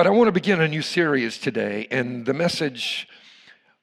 [0.00, 3.06] But I want to begin a new series today, and the message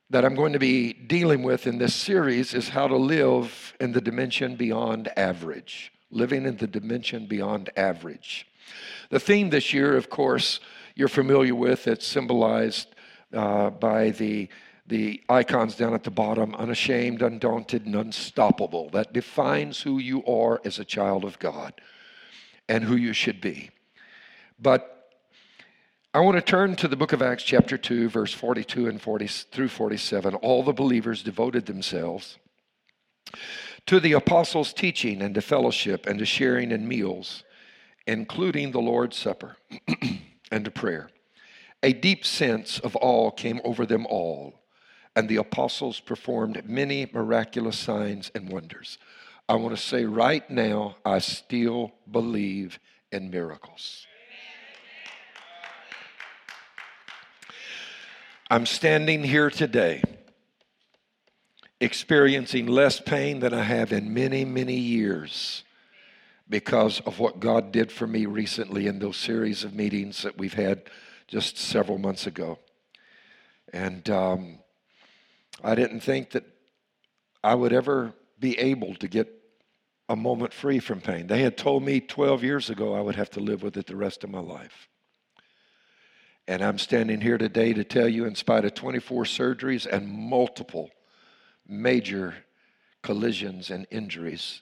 [0.09, 3.91] that I'm going to be dealing with in this series is how to live in
[3.91, 5.93] the dimension beyond average.
[6.09, 8.47] Living in the dimension beyond average.
[9.11, 10.59] The theme this year, of course,
[10.95, 11.85] you're familiar with.
[11.87, 12.95] It's symbolized
[13.31, 14.49] uh, by the
[14.87, 18.89] the icons down at the bottom unashamed, undaunted, and unstoppable.
[18.89, 21.79] That defines who you are as a child of God
[22.67, 23.69] and who you should be.
[24.59, 24.96] But
[26.17, 29.27] I want to turn to the book of Acts, chapter 2, verse 42 and 40
[29.27, 30.33] through 47.
[30.33, 32.39] All the believers devoted themselves
[33.85, 37.43] to the apostles' teaching and to fellowship and to sharing in meals,
[38.07, 39.57] including the Lord's Supper
[40.51, 41.11] and to prayer.
[41.83, 44.55] A deep sense of awe came over them all
[45.15, 48.97] and the apostles performed many miraculous signs and wonders.
[49.47, 52.79] I want to say right now, I still believe
[53.11, 54.07] in miracles.
[58.49, 60.01] I'm standing here today
[61.81, 65.65] experiencing less pain than I have in many, many years
[66.47, 70.53] because of what God did for me recently in those series of meetings that we've
[70.53, 70.83] had
[71.27, 72.57] just several months ago.
[73.73, 74.59] And um,
[75.61, 76.45] I didn't think that
[77.43, 79.27] I would ever be able to get
[80.07, 81.27] a moment free from pain.
[81.27, 83.97] They had told me 12 years ago I would have to live with it the
[83.97, 84.87] rest of my life.
[86.47, 90.89] And I'm standing here today to tell you, in spite of 24 surgeries and multiple
[91.67, 92.35] major
[93.01, 94.61] collisions and injuries,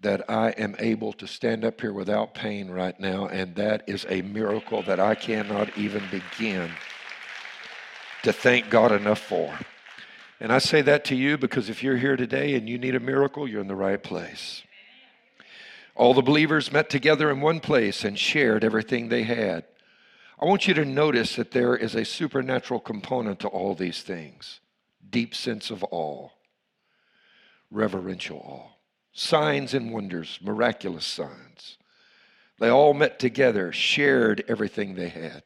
[0.00, 3.26] that I am able to stand up here without pain right now.
[3.26, 6.70] And that is a miracle that I cannot even begin
[8.22, 9.58] to thank God enough for.
[10.40, 13.00] And I say that to you because if you're here today and you need a
[13.00, 14.62] miracle, you're in the right place.
[15.94, 19.64] All the believers met together in one place and shared everything they had.
[20.42, 24.58] I want you to notice that there is a supernatural component to all these things
[25.08, 26.30] deep sense of awe,
[27.70, 28.76] reverential awe,
[29.12, 31.78] signs and wonders, miraculous signs.
[32.58, 35.44] They all met together, shared everything they had.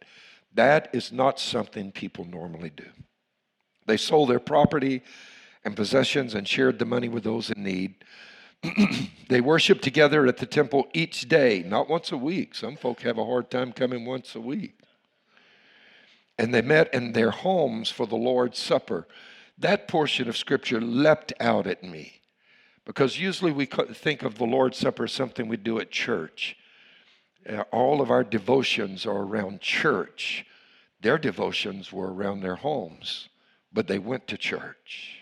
[0.54, 2.88] That is not something people normally do.
[3.84, 5.02] They sold their property
[5.62, 7.96] and possessions and shared the money with those in need.
[9.28, 12.54] they worshiped together at the temple each day, not once a week.
[12.54, 14.80] Some folk have a hard time coming once a week.
[16.38, 19.06] And they met in their homes for the Lord's Supper.
[19.58, 22.20] That portion of Scripture leapt out at me
[22.84, 26.56] because usually we think of the Lord's Supper as something we do at church.
[27.48, 30.44] Uh, all of our devotions are around church,
[31.00, 33.28] their devotions were around their homes
[33.76, 35.18] but they went to church.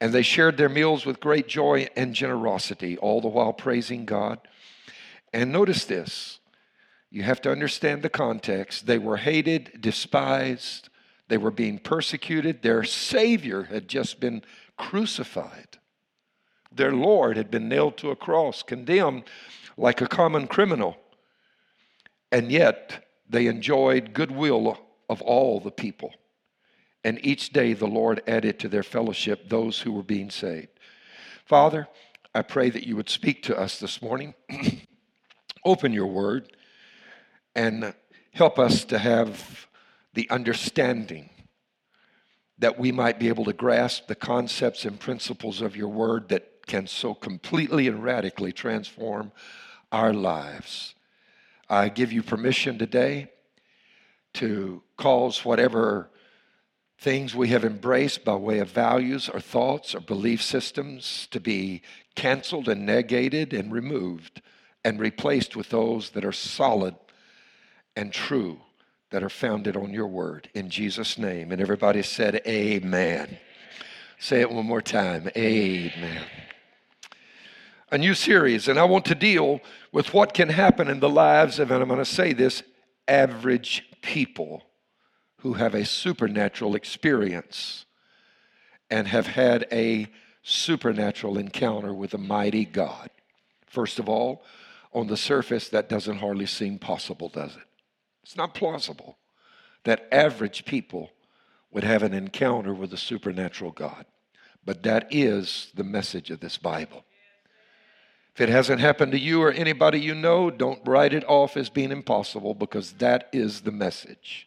[0.00, 4.38] And they shared their meals with great joy and generosity, all the while praising God.
[5.32, 6.37] And notice this
[7.10, 8.86] you have to understand the context.
[8.86, 10.88] They were hated, despised,
[11.28, 12.62] they were being persecuted.
[12.62, 14.42] Their Savior had just been
[14.76, 15.78] crucified,
[16.70, 19.24] their Lord had been nailed to a cross, condemned
[19.76, 20.96] like a common criminal.
[22.30, 26.12] And yet they enjoyed goodwill of all the people.
[27.04, 30.68] And each day the Lord added to their fellowship those who were being saved.
[31.46, 31.88] Father,
[32.34, 34.34] I pray that you would speak to us this morning.
[35.64, 36.52] Open your word
[37.54, 37.94] and
[38.32, 39.66] help us to have
[40.14, 41.30] the understanding
[42.58, 46.66] that we might be able to grasp the concepts and principles of your word that
[46.66, 49.32] can so completely and radically transform
[49.92, 50.94] our lives.
[51.68, 53.30] I give you permission today
[54.34, 56.10] to cause whatever
[56.98, 61.82] things we have embraced by way of values or thoughts or belief systems to be
[62.16, 64.42] canceled and negated and removed
[64.84, 66.94] and replaced with those that are solid
[67.98, 68.60] and true
[69.10, 71.50] that are founded on your word in Jesus' name.
[71.50, 73.36] And everybody said, Amen.
[74.20, 75.28] Say it one more time.
[75.36, 76.22] Amen.
[77.90, 79.60] A new series, and I want to deal
[79.90, 82.62] with what can happen in the lives of, and I'm going to say this,
[83.08, 84.62] average people
[85.38, 87.84] who have a supernatural experience
[88.90, 90.06] and have had a
[90.44, 93.10] supernatural encounter with a mighty God.
[93.66, 94.44] First of all,
[94.92, 97.67] on the surface, that doesn't hardly seem possible, does it?
[98.28, 99.16] It's not plausible
[99.84, 101.08] that average people
[101.70, 104.04] would have an encounter with a supernatural God.
[104.66, 107.06] But that is the message of this Bible.
[108.34, 111.70] If it hasn't happened to you or anybody you know, don't write it off as
[111.70, 114.46] being impossible because that is the message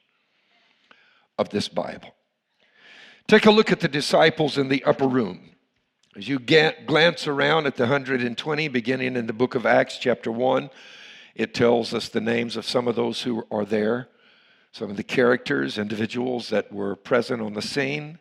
[1.40, 2.14] of this Bible.
[3.28, 5.56] Take a look at the disciples in the upper room.
[6.16, 10.70] As you glance around at the 120, beginning in the book of Acts, chapter 1,
[11.36, 14.10] it tells us the names of some of those who are there.
[14.72, 18.18] some of the characters, individuals that were present on the scene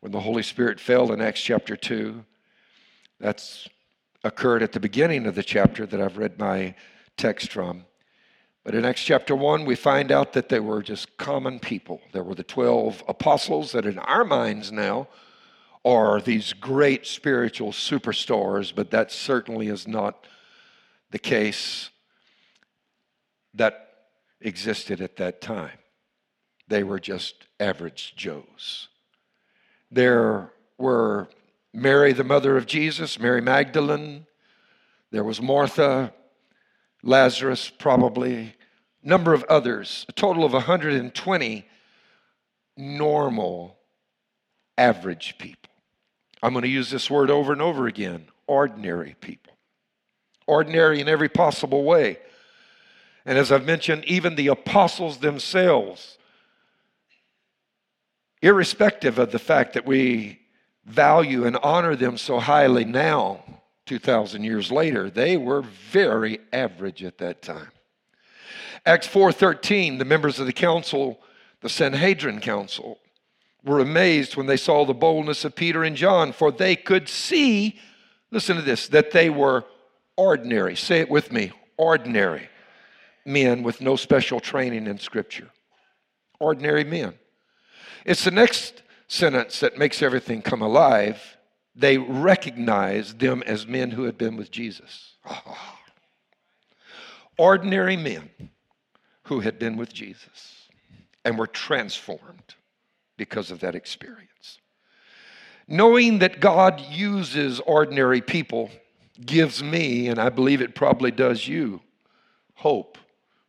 [0.00, 2.24] when the Holy Spirit fell in Acts chapter 2.
[3.18, 3.68] That's
[4.22, 6.74] occurred at the beginning of the chapter that I've read my
[7.16, 7.84] text from.
[8.64, 12.02] But in Acts chapter 1, we find out that they were just common people.
[12.12, 15.08] There were the 12 apostles that, in our minds now,
[15.84, 20.26] are these great spiritual superstars, but that certainly is not
[21.12, 21.88] the case
[23.54, 23.88] that
[24.40, 25.78] existed at that time.
[26.68, 28.88] They were just average Joes.
[29.90, 31.28] There were
[31.72, 34.26] Mary, the mother of Jesus, Mary Magdalene.
[35.10, 36.12] There was Martha,
[37.02, 38.54] Lazarus, probably,
[39.02, 41.66] number of others, a total of 120
[42.76, 43.76] normal,
[44.76, 45.72] average people.
[46.42, 49.54] I'm going to use this word over and over again ordinary people.
[50.46, 52.18] Ordinary in every possible way.
[53.28, 56.16] And as I've mentioned, even the apostles themselves,
[58.40, 60.40] irrespective of the fact that we
[60.86, 63.44] value and honor them so highly now,
[63.84, 67.70] 2,000 years later, they were very average at that time.
[68.86, 71.20] Acts 4:13, the members of the council,
[71.60, 72.98] the Sanhedrin council,
[73.62, 77.78] were amazed when they saw the boldness of Peter and John, for they could see,
[78.30, 79.66] listen to this, that they were
[80.16, 80.74] ordinary.
[80.74, 82.48] Say it with me, ordinary
[83.28, 85.50] men with no special training in Scripture.
[86.40, 87.14] Ordinary men.
[88.04, 91.36] It's the next sentence that makes everything come alive.
[91.76, 95.14] They recognized them as men who had been with Jesus.
[97.38, 98.30] Ordinary men
[99.24, 100.68] who had been with Jesus
[101.24, 102.54] and were transformed
[103.16, 104.58] because of that experience.
[105.68, 108.70] Knowing that God uses ordinary people
[109.24, 111.82] gives me, and I believe it probably does you,
[112.54, 112.96] hope.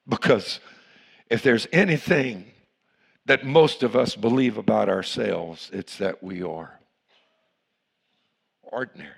[0.10, 0.60] Because
[1.30, 2.52] if there's anything
[3.26, 6.80] that most of us believe about ourselves, it's that we are
[8.64, 9.14] ordinary.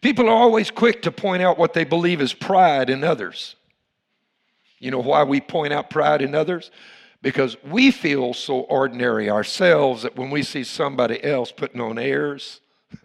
[0.00, 3.56] People are always quick to point out what they believe is pride in others.
[4.78, 6.70] You know why we point out pride in others?
[7.22, 12.60] Because we feel so ordinary ourselves that when we see somebody else putting on airs,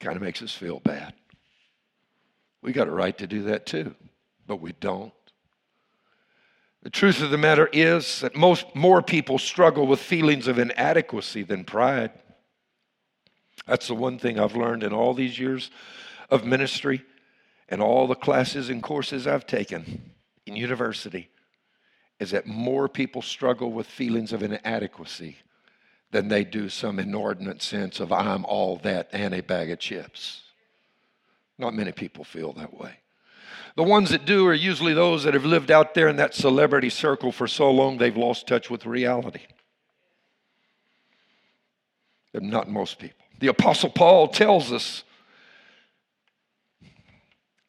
[0.00, 1.14] kind of makes us feel bad.
[2.62, 3.96] We got a right to do that too,
[4.46, 5.12] but we don't.
[6.82, 11.44] The truth of the matter is that most more people struggle with feelings of inadequacy
[11.44, 12.10] than pride.
[13.66, 15.70] That's the one thing I've learned in all these years
[16.28, 17.04] of ministry
[17.68, 20.10] and all the classes and courses I've taken
[20.44, 21.28] in university
[22.18, 25.36] is that more people struggle with feelings of inadequacy
[26.10, 30.42] than they do some inordinate sense of I'm all that and a bag of chips.
[31.58, 32.98] Not many people feel that way.
[33.74, 36.90] The ones that do are usually those that have lived out there in that celebrity
[36.90, 39.46] circle for so long they've lost touch with reality.
[42.32, 43.24] But not most people.
[43.38, 45.04] The Apostle Paul tells us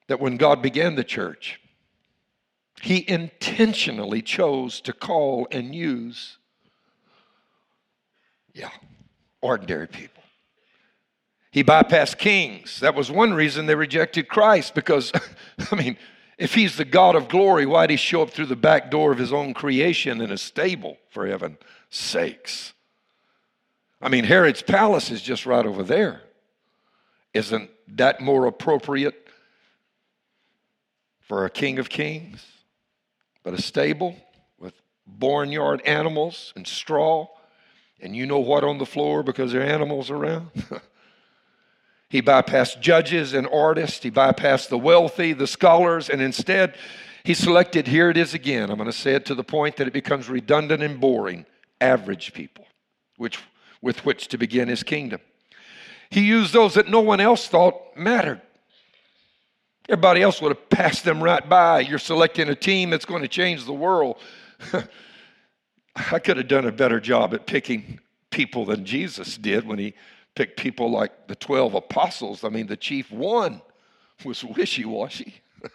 [0.07, 1.59] that when God began the church,
[2.81, 6.38] he intentionally chose to call and use,
[8.53, 8.69] yeah,
[9.41, 10.12] ordinary people.
[11.53, 12.81] He bypassed kings.
[12.81, 15.13] That was one reason they rejected Christ because,
[15.71, 15.97] I mean,
[16.38, 19.17] if he's the God of glory, why'd he show up through the back door of
[19.17, 22.74] his own creation in a stable, for heaven's sakes?
[24.01, 26.24] I mean, Herod's palace is just right over there.
[27.33, 29.27] Isn't that more appropriate
[31.22, 32.45] for a king of kings?
[33.43, 34.15] but a stable
[34.57, 34.74] with
[35.05, 37.27] barnyard animals and straw,
[38.01, 40.50] and you know what on the floor because there are animals around?
[42.13, 46.75] he bypassed judges and artists, he bypassed the wealthy, the scholars, and instead
[47.24, 48.70] he selected here it is again.
[48.70, 51.48] I'm going to say it to the point that it becomes redundant and boring
[51.82, 52.67] average people,
[53.17, 53.39] which,
[53.82, 55.22] with which to begin his kingdom.
[56.12, 58.41] He used those that no one else thought mattered.
[59.89, 61.79] Everybody else would have passed them right by.
[61.79, 64.17] You're selecting a team that's going to change the world.
[65.96, 69.96] I could have done a better job at picking people than Jesus did when he
[70.36, 72.44] picked people like the 12 apostles.
[72.44, 73.62] I mean, the chief one
[74.25, 75.42] was wishy washy.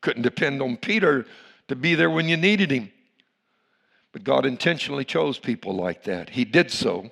[0.00, 1.26] Couldn't depend on Peter
[1.68, 2.90] to be there when you needed him.
[4.12, 6.30] But God intentionally chose people like that.
[6.30, 7.10] He did so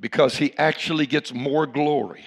[0.00, 2.24] because he actually gets more glory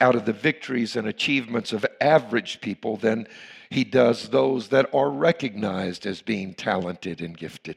[0.00, 3.26] out of the victories and achievements of average people than
[3.70, 7.76] he does those that are recognized as being talented and gifted.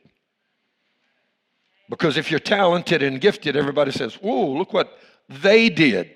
[1.89, 4.98] Because if you're talented and gifted, everybody says, Whoa, look what
[5.30, 6.12] they did.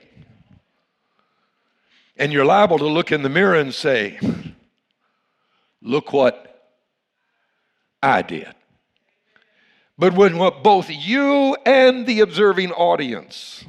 [2.17, 4.19] And you're liable to look in the mirror and say,
[5.81, 6.49] Look what
[8.01, 8.53] I did.
[9.97, 13.65] But when both you and the observing audience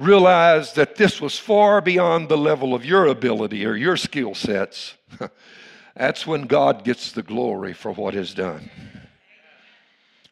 [0.00, 4.94] realize that this was far beyond the level of your ability or your skill sets,
[5.94, 8.68] that's when God gets the glory for what is done.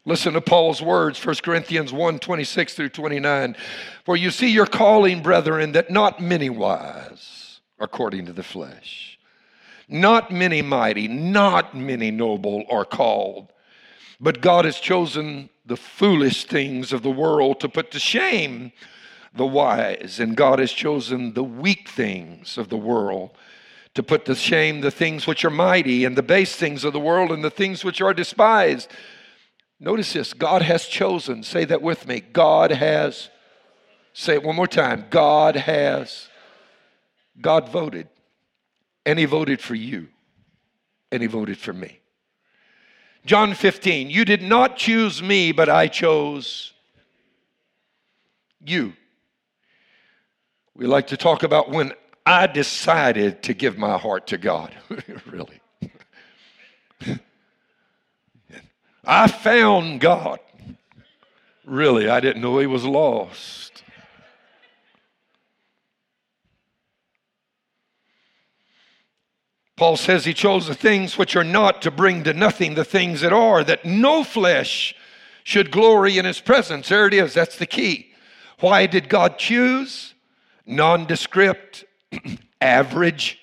[0.09, 3.55] Listen to Paul's words, 1 Corinthians 1 26 through 29.
[4.07, 9.19] For you see your calling, brethren, that not many wise, according to the flesh,
[9.87, 13.53] not many mighty, not many noble are called.
[14.19, 18.73] But God has chosen the foolish things of the world to put to shame
[19.35, 23.37] the wise, and God has chosen the weak things of the world
[23.93, 26.99] to put to shame the things which are mighty, and the base things of the
[26.99, 28.91] world, and the things which are despised.
[29.81, 31.43] Notice this God has chosen.
[31.43, 32.21] Say that with me.
[32.21, 33.31] God has.
[34.13, 35.07] Say it one more time.
[35.11, 36.29] God has.
[37.41, 38.09] God voted.
[39.07, 40.09] And He voted for you.
[41.13, 42.01] And He voted for me.
[43.25, 46.73] John 15, you did not choose me, but I chose
[48.65, 48.95] you.
[50.75, 51.93] We like to talk about when
[52.25, 54.75] I decided to give my heart to God.
[55.27, 55.61] really.
[59.11, 60.39] I found God.
[61.65, 63.83] Really, I didn't know he was lost.
[69.77, 73.23] Paul says he chose the things which are not to bring to nothing the things
[73.23, 74.95] that are, that no flesh
[75.43, 76.91] should glory in his presence.
[76.91, 78.11] There it is, that's the key.
[78.61, 80.13] Why did God choose
[80.67, 81.87] nondescript,
[82.61, 83.43] average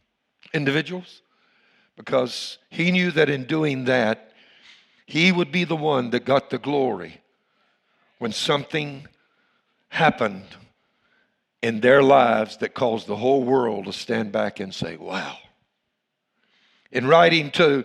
[0.54, 1.20] individuals?
[1.96, 4.30] Because he knew that in doing that,
[5.06, 7.20] he would be the one that got the glory
[8.18, 9.06] when something
[9.88, 10.46] happened
[11.62, 15.38] in their lives that caused the whole world to stand back and say, Wow.
[16.92, 17.84] In writing to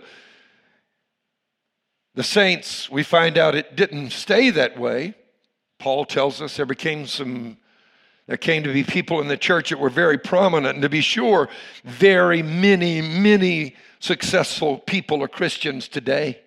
[2.14, 5.14] the saints, we find out it didn't stay that way.
[5.78, 7.56] Paul tells us there became some,
[8.26, 11.00] there came to be people in the church that were very prominent, and to be
[11.00, 11.48] sure,
[11.84, 16.40] very many, many successful people are Christians today.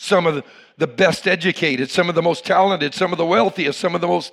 [0.00, 0.44] Some of
[0.76, 4.06] the best educated, some of the most talented, some of the wealthiest, some of the
[4.06, 4.32] most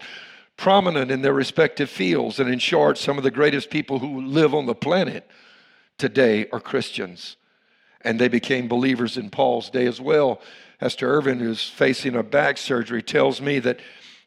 [0.57, 2.39] prominent in their respective fields.
[2.39, 5.27] And in short, some of the greatest people who live on the planet
[5.97, 7.35] today are Christians.
[8.01, 10.39] And they became believers in Paul's day as well.
[10.79, 13.79] Esther Irvin, who's facing a back surgery, tells me that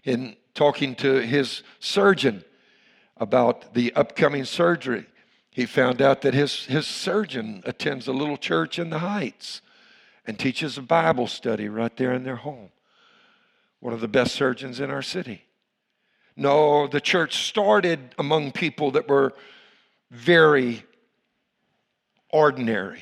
[0.03, 2.43] in talking to his surgeon
[3.17, 5.07] about the upcoming surgery,
[5.51, 9.61] he found out that his, his surgeon attends a little church in the Heights
[10.29, 12.69] and teaches a Bible study right there in their home.
[13.81, 15.45] One of the best surgeons in our city.
[16.37, 19.33] No, the church started among people that were
[20.11, 20.85] very
[22.31, 23.01] ordinary,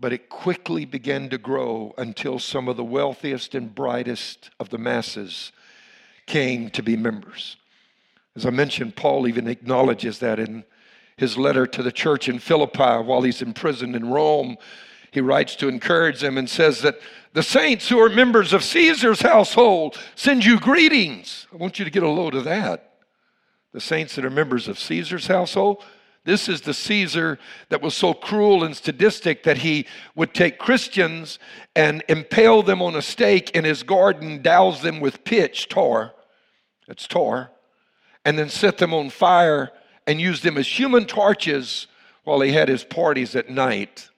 [0.00, 4.78] but it quickly began to grow until some of the wealthiest and brightest of the
[4.78, 5.52] masses
[6.24, 7.58] came to be members.
[8.34, 10.64] As I mentioned, Paul even acknowledges that in
[11.18, 14.56] his letter to the church in Philippi while he's imprisoned in Rome
[15.10, 17.00] he writes to encourage them and says that
[17.32, 21.46] the saints who are members of Caesar's household send you greetings.
[21.52, 22.94] I want you to get a load of that.
[23.72, 25.84] The saints that are members of Caesar's household,
[26.24, 27.38] this is the Caesar
[27.68, 31.38] that was so cruel and sadistic that he would take Christians
[31.74, 36.12] and impale them on a stake in his garden, douse them with pitch, tar,
[36.86, 37.52] that's tar,
[38.24, 39.70] and then set them on fire
[40.06, 41.86] and use them as human torches
[42.24, 44.10] while he had his parties at night.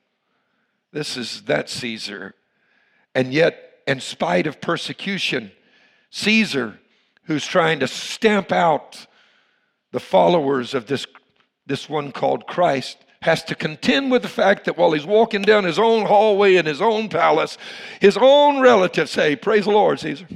[0.92, 2.34] This is that Caesar.
[3.14, 5.52] And yet, in spite of persecution,
[6.10, 6.78] Caesar,
[7.24, 9.06] who's trying to stamp out
[9.90, 11.06] the followers of this,
[11.66, 15.64] this one called Christ, has to contend with the fact that while he's walking down
[15.64, 17.56] his own hallway in his own palace,
[18.00, 20.26] his own relatives say, Praise the Lord, Caesar.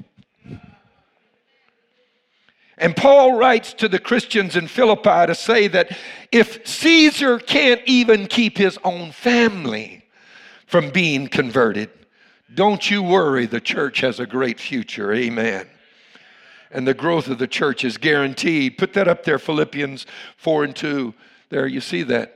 [2.78, 5.96] And Paul writes to the Christians in Philippi to say that
[6.30, 10.05] if Caesar can't even keep his own family,
[10.66, 11.90] from being converted.
[12.52, 15.12] Don't you worry, the church has a great future.
[15.12, 15.66] Amen.
[16.70, 18.76] And the growth of the church is guaranteed.
[18.76, 20.06] Put that up there, Philippians
[20.36, 21.14] 4 and 2.
[21.48, 22.32] There, you see that.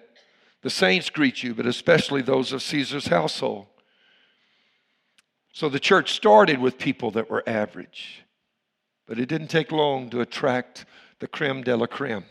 [0.63, 3.67] The saints greet you, but especially those of Caesar's household.
[5.53, 8.25] So the church started with people that were average,
[9.07, 10.85] but it didn't take long to attract
[11.19, 12.25] the creme de la creme.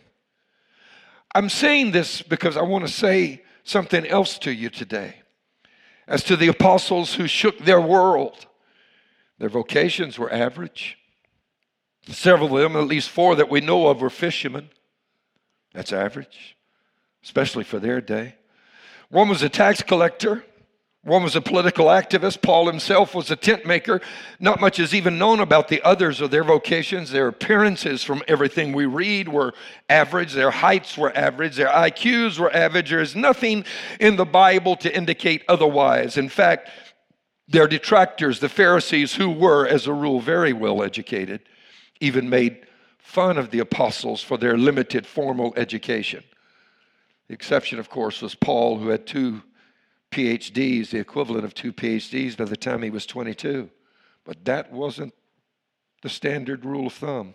[1.35, 5.15] I'm saying this because I want to say something else to you today
[6.09, 8.47] as to the apostles who shook their world.
[9.37, 10.97] Their vocations were average.
[12.07, 14.69] Several of them, at least four that we know of, were fishermen.
[15.71, 16.57] That's average,
[17.23, 18.35] especially for their day.
[19.09, 20.43] One was a tax collector,
[21.09, 22.43] One was a political activist.
[22.43, 23.99] Paul himself was a tent maker.
[24.39, 27.09] Not much is even known about the others or their vocations.
[27.09, 29.55] Their appearances, from everything we read, were
[29.89, 30.33] average.
[30.33, 31.55] Their heights were average.
[31.55, 32.91] Their IQs were average.
[32.91, 33.65] There is nothing
[33.99, 36.15] in the Bible to indicate otherwise.
[36.15, 36.69] In fact,
[37.47, 41.41] their detractors, the Pharisees, who were, as a rule, very well educated,
[41.99, 42.67] even made
[42.99, 46.23] fun of the apostles for their limited formal education.
[47.29, 49.41] The exception, of course, was Paul, who had two
[50.11, 53.69] PhDs, the equivalent of two PhDs by the time he was 22.
[54.25, 55.13] But that wasn't
[56.01, 57.33] the standard rule of thumb.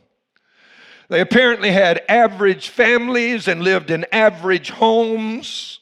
[1.08, 5.80] They apparently had average families and lived in average homes.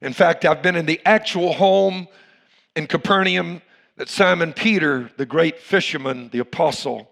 [0.00, 2.08] In fact, I've been in the actual home
[2.76, 3.62] in Capernaum
[3.96, 7.10] that Simon Peter, the great fisherman, the apostle,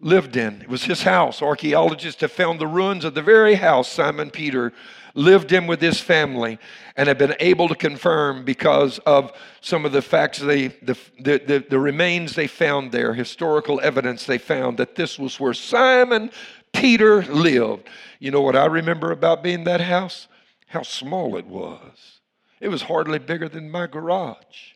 [0.00, 0.60] lived in.
[0.60, 1.40] It was his house.
[1.40, 4.72] Archaeologists have found the ruins of the very house Simon Peter
[5.16, 6.58] lived in with his family
[6.94, 11.38] and have been able to confirm because of some of the facts they the, the,
[11.38, 16.30] the, the remains they found there historical evidence they found that this was where simon
[16.72, 17.88] peter lived.
[18.18, 20.28] You know what i remember about being that house?
[20.68, 22.20] How small it was.
[22.60, 24.72] It was hardly bigger than my garage.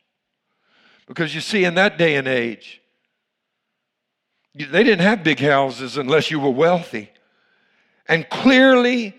[1.07, 2.81] Because you see in that day and age
[4.55, 7.11] they didn't have big houses unless you were wealthy.
[8.09, 9.15] And clearly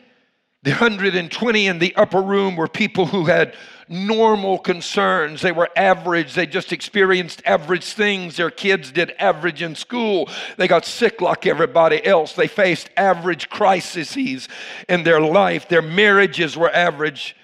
[0.64, 3.56] the 120 in the upper room were people who had
[3.90, 5.42] normal concerns.
[5.42, 6.36] They were average.
[6.36, 8.38] They just experienced average things.
[8.38, 10.30] Their kids did average in school.
[10.58, 12.34] They got sick like everybody else.
[12.34, 14.48] They faced average crises
[14.88, 15.68] in their life.
[15.68, 17.36] Their marriages were average.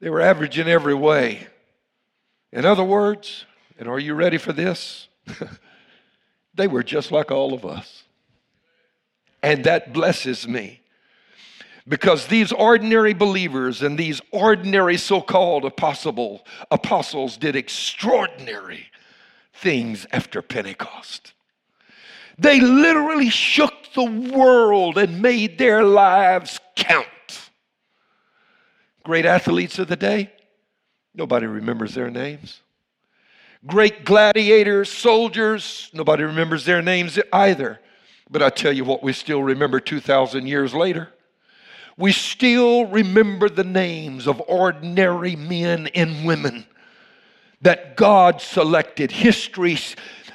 [0.00, 1.46] They were average in every way.
[2.52, 3.44] In other words,
[3.78, 5.06] and are you ready for this?
[6.54, 8.02] they were just like all of us.
[9.44, 10.80] And that blesses me
[11.88, 18.86] because these ordinary believers and these ordinary so-called apostle, apostles did extraordinary
[19.54, 21.32] things after Pentecost.
[22.38, 27.06] They literally shook the world and made their lives count.
[29.02, 30.30] Great athletes of the day,
[31.14, 32.60] nobody remembers their names.
[33.66, 37.80] Great gladiators, soldiers, nobody remembers their names either.
[38.30, 41.08] But I tell you what, we still remember 2,000 years later
[41.98, 46.64] we still remember the names of ordinary men and women
[47.60, 49.10] that God selected.
[49.10, 49.76] History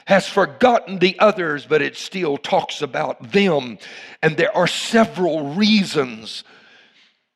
[0.06, 3.78] has forgotten the others, but it still talks about them.
[4.22, 6.44] And there are several reasons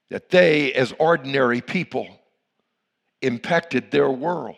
[0.09, 2.07] that they, as ordinary people,
[3.21, 4.55] impacted their world.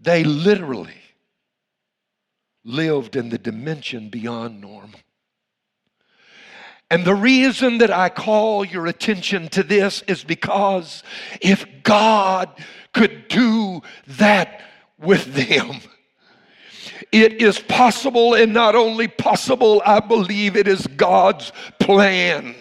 [0.00, 1.02] They literally
[2.64, 5.00] lived in the dimension beyond normal.
[6.90, 11.02] And the reason that I call your attention to this is because
[11.40, 12.50] if God
[12.92, 14.62] could do that
[14.98, 15.80] with them,
[17.12, 22.54] it is possible, and not only possible, I believe it is God's plan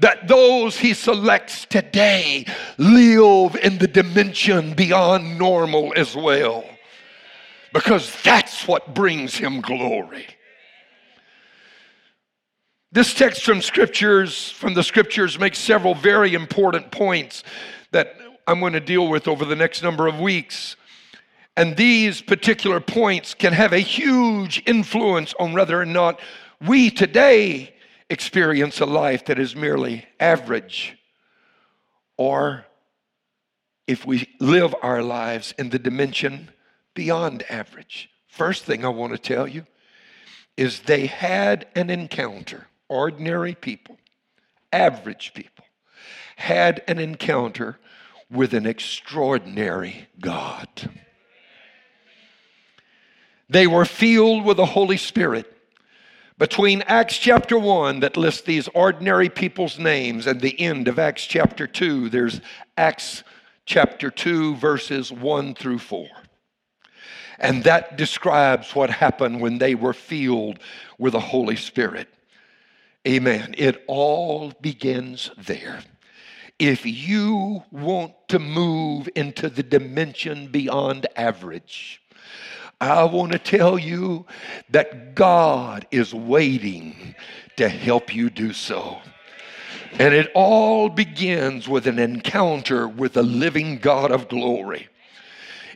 [0.00, 2.46] that those he selects today
[2.78, 6.64] live in the dimension beyond normal as well.
[7.72, 10.26] Because that's what brings him glory.
[12.92, 17.44] This text from scriptures, from the scriptures, makes several very important points
[17.92, 18.16] that
[18.48, 20.74] I'm going to deal with over the next number of weeks.
[21.56, 26.18] And these particular points can have a huge influence on whether or not
[26.66, 27.76] we today
[28.08, 30.96] experience a life that is merely average
[32.16, 32.66] or
[33.86, 36.50] if we live our lives in the dimension
[36.94, 38.10] beyond average.
[38.26, 39.64] First thing I want to tell you
[40.56, 43.96] is they had an encounter ordinary people,
[44.72, 45.64] average people,
[46.36, 47.78] had an encounter
[48.30, 50.68] with an extraordinary God.
[53.48, 55.56] They were filled with the Holy Spirit.
[56.38, 61.26] Between Acts chapter 1, that lists these ordinary people's names, and the end of Acts
[61.26, 62.40] chapter 2, there's
[62.76, 63.22] Acts
[63.66, 66.06] chapter 2, verses 1 through 4.
[67.38, 70.58] And that describes what happened when they were filled
[70.98, 72.08] with the Holy Spirit.
[73.08, 73.54] Amen.
[73.56, 75.82] It all begins there.
[76.58, 82.02] If you want to move into the dimension beyond average,
[82.78, 84.26] I want to tell you
[84.68, 87.14] that God is waiting
[87.56, 88.98] to help you do so.
[89.98, 94.88] And it all begins with an encounter with the living God of glory.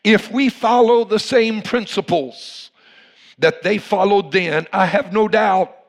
[0.02, 2.70] If we follow the same principles
[3.38, 5.83] that they followed then, I have no doubt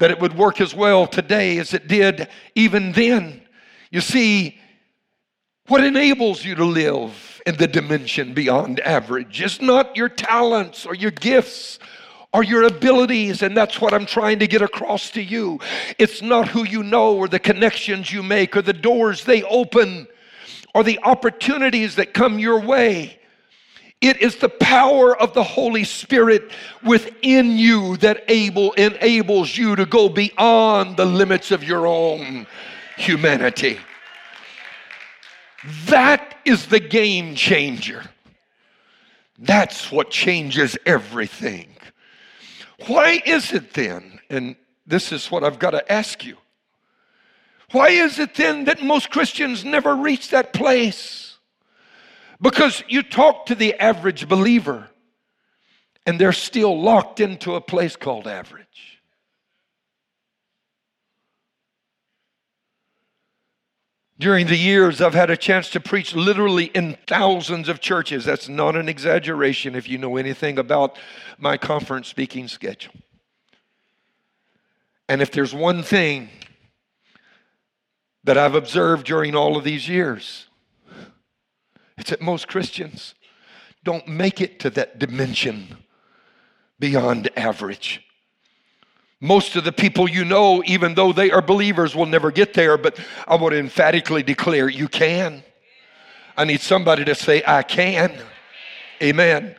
[0.00, 3.42] that it would work as well today as it did even then.
[3.92, 4.58] You see,
[5.70, 10.96] What enables you to live in the dimension beyond average is not your talents or
[10.96, 11.78] your gifts
[12.32, 15.60] or your abilities, and that's what I'm trying to get across to you.
[15.96, 20.08] It's not who you know or the connections you make or the doors they open
[20.74, 23.19] or the opportunities that come your way.
[24.00, 26.50] It is the power of the Holy Spirit
[26.82, 32.46] within you that able enables you to go beyond the limits of your own
[32.96, 33.78] humanity.
[35.86, 38.04] That is the game changer.
[39.38, 41.68] That's what changes everything.
[42.86, 46.38] Why is it then, and this is what I've got to ask you,
[47.72, 51.29] why is it then that most Christians never reach that place?
[52.40, 54.88] Because you talk to the average believer
[56.06, 59.00] and they're still locked into a place called average.
[64.18, 68.26] During the years, I've had a chance to preach literally in thousands of churches.
[68.26, 70.98] That's not an exaggeration if you know anything about
[71.38, 72.92] my conference speaking schedule.
[75.08, 76.28] And if there's one thing
[78.24, 80.49] that I've observed during all of these years,
[82.00, 83.14] it's that most Christians
[83.84, 85.76] don't make it to that dimension
[86.78, 88.02] beyond average.
[89.20, 92.78] Most of the people you know, even though they are believers, will never get there,
[92.78, 95.42] but I want to emphatically declare you can.
[96.36, 98.18] I need somebody to say, I can.
[99.02, 99.56] Amen.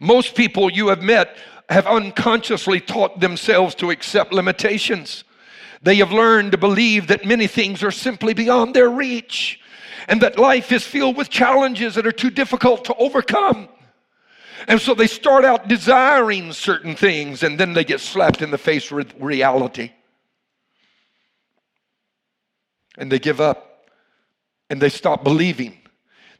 [0.00, 1.36] Most people you have met
[1.68, 5.22] have unconsciously taught themselves to accept limitations.
[5.82, 9.60] They have learned to believe that many things are simply beyond their reach
[10.06, 13.68] and that life is filled with challenges that are too difficult to overcome.
[14.66, 18.58] And so they start out desiring certain things and then they get slapped in the
[18.58, 19.92] face with reality.
[22.96, 23.88] And they give up
[24.68, 25.78] and they stop believing.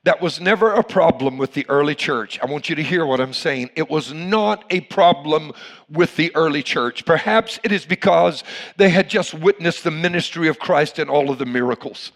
[0.05, 2.39] That was never a problem with the early church.
[2.41, 3.71] I want you to hear what I'm saying.
[3.77, 5.53] It was not a problem
[5.91, 7.05] with the early church.
[7.05, 8.45] Perhaps it is because
[8.77, 12.13] they had just witnessed the ministry of Christ and all of the miracles.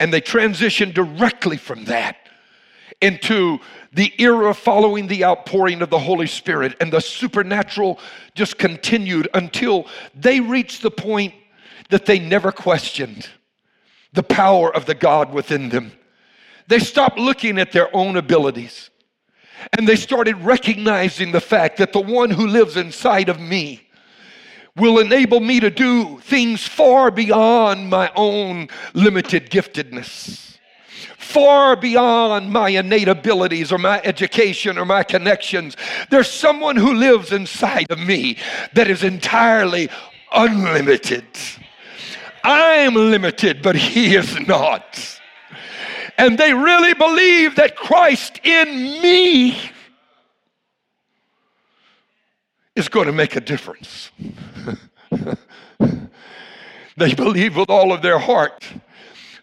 [0.00, 2.16] And they transitioned directly from that
[3.00, 3.58] into
[3.92, 7.98] the era following the outpouring of the Holy Spirit, and the supernatural
[8.34, 11.34] just continued until they reached the point
[11.90, 13.28] that they never questioned
[14.12, 15.92] the power of the God within them.
[16.66, 18.90] They stopped looking at their own abilities
[19.76, 23.87] and they started recognizing the fact that the one who lives inside of me
[24.78, 30.48] will enable me to do things far beyond my own limited giftedness
[31.28, 35.76] far beyond my innate abilities or my education or my connections.
[36.08, 38.38] There's someone who lives inside of me
[38.72, 39.90] that is entirely
[40.32, 41.26] unlimited.
[42.42, 45.20] I'm limited, but he is not.
[46.16, 49.70] And they really believe that Christ in me
[52.78, 54.12] is going to make a difference.
[56.96, 58.64] they believe with all of their heart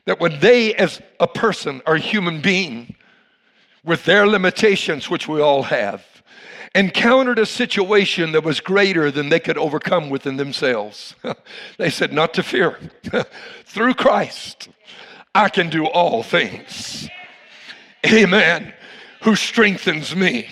[0.05, 2.95] that when they, as a person, or a human being
[3.83, 6.05] with their limitations, which we all have,
[6.75, 11.15] encountered a situation that was greater than they could overcome within themselves,
[11.77, 12.79] they said, Not to fear.
[13.65, 14.69] Through Christ,
[15.33, 17.09] I can do all things.
[18.05, 18.73] Amen.
[19.23, 20.47] Who strengthens me.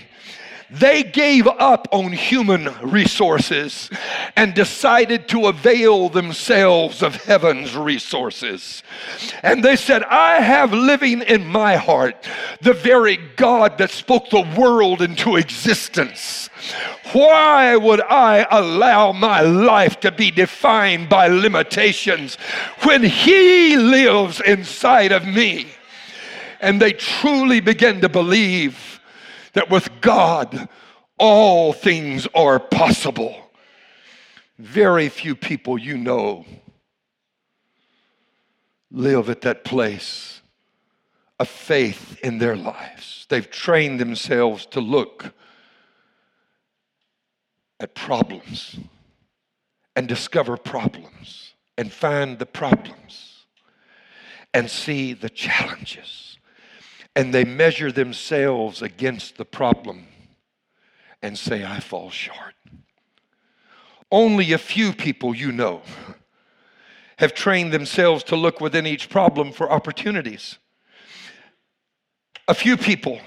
[0.73, 3.91] They gave up on human resources
[4.36, 8.81] and decided to avail themselves of heaven's resources.
[9.43, 12.27] And they said, I have living in my heart
[12.62, 16.49] the very God that spoke the world into existence.
[17.12, 22.36] Why would I allow my life to be defined by limitations
[22.81, 25.67] when He lives inside of me?
[26.59, 28.92] And they truly began to believe
[29.53, 30.67] that with God,
[31.17, 33.35] all things are possible.
[34.57, 36.45] Very few people you know
[38.91, 40.41] live at that place
[41.39, 43.25] of faith in their lives.
[43.29, 45.33] They've trained themselves to look
[47.79, 48.77] at problems
[49.95, 53.45] and discover problems and find the problems
[54.53, 56.22] and see the challenges
[57.15, 60.08] and they measure themselves against the problem
[61.21, 62.56] and say, I fall short.
[64.12, 65.82] Only a few people you know
[67.17, 70.58] have trained themselves to look within each problem for opportunities.
[72.47, 73.21] A few people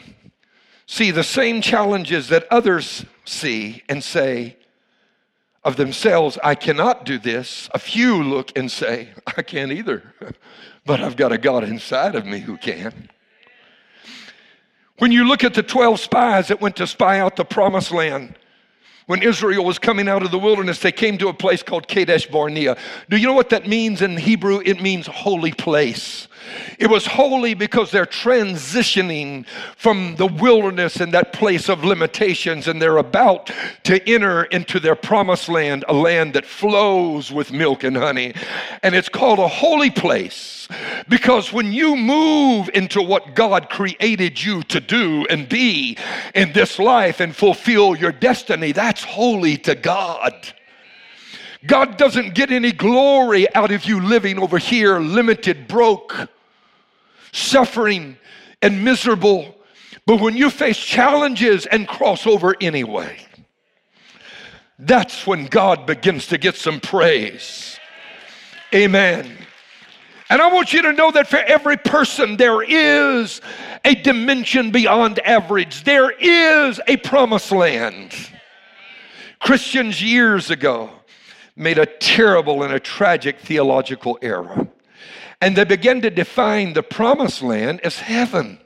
[0.87, 4.57] see the same challenges that others see and say
[5.64, 7.68] of themselves, I cannot do this.
[7.75, 10.14] A few look and say, I can't either.
[10.87, 13.11] but I've got a God inside of me who can.
[14.98, 18.35] When you look at the 12 spies that went to spy out the promised land,
[19.06, 22.26] when Israel was coming out of the wilderness, they came to a place called Kadesh
[22.26, 22.76] Barnea.
[23.09, 24.61] Do you know what that means in Hebrew?
[24.64, 26.26] It means holy place.
[26.78, 32.82] It was holy because they're transitioning from the wilderness and that place of limitations, and
[32.82, 33.50] they're about
[33.85, 38.35] to enter into their promised land, a land that flows with milk and honey.
[38.82, 40.55] And it's called a holy place
[41.09, 45.96] because when you move into what God created you to do and be
[46.35, 50.35] in this life and fulfill your destiny, that's holy to God.
[51.66, 56.29] God doesn't get any glory out of you living over here, limited, broke
[57.33, 58.16] suffering
[58.62, 59.55] and miserable.
[60.07, 63.18] But when you face challenges and cross over anyway,
[64.79, 67.79] that's when God begins to get some praise.
[68.74, 69.36] Amen.
[70.28, 73.40] And I want you to know that for every person, there is
[73.84, 78.14] a dimension beyond average, there is a promised land.
[79.40, 80.90] Christians years ago
[81.54, 84.68] made a terrible and a tragic theological error.
[85.40, 88.58] And they began to define the promised land as heaven.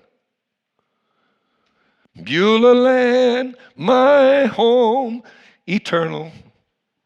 [2.22, 5.22] Beulah land, my home,
[5.66, 6.32] eternal.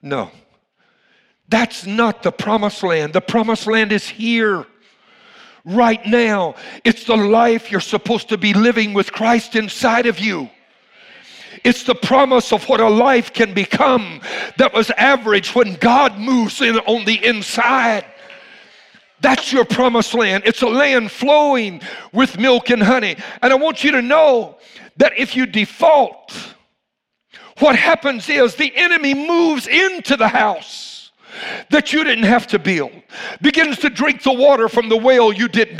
[0.02, 0.30] No,
[1.54, 3.12] that's not the promised land.
[3.12, 4.66] The promised land is here
[5.64, 6.56] right now.
[6.82, 10.50] It's the life you're supposed to be living with Christ inside of you.
[11.62, 14.20] It's the promise of what a life can become
[14.58, 18.04] that was average when God moves in on the inside.
[19.20, 20.42] That's your promised land.
[20.46, 23.14] It's a land flowing with milk and honey.
[23.42, 24.58] And I want you to know
[24.96, 26.36] that if you default,
[27.60, 30.93] what happens is the enemy moves into the house
[31.70, 32.92] that you didn't have to build,
[33.40, 35.78] begins to drink the water from the well you didn't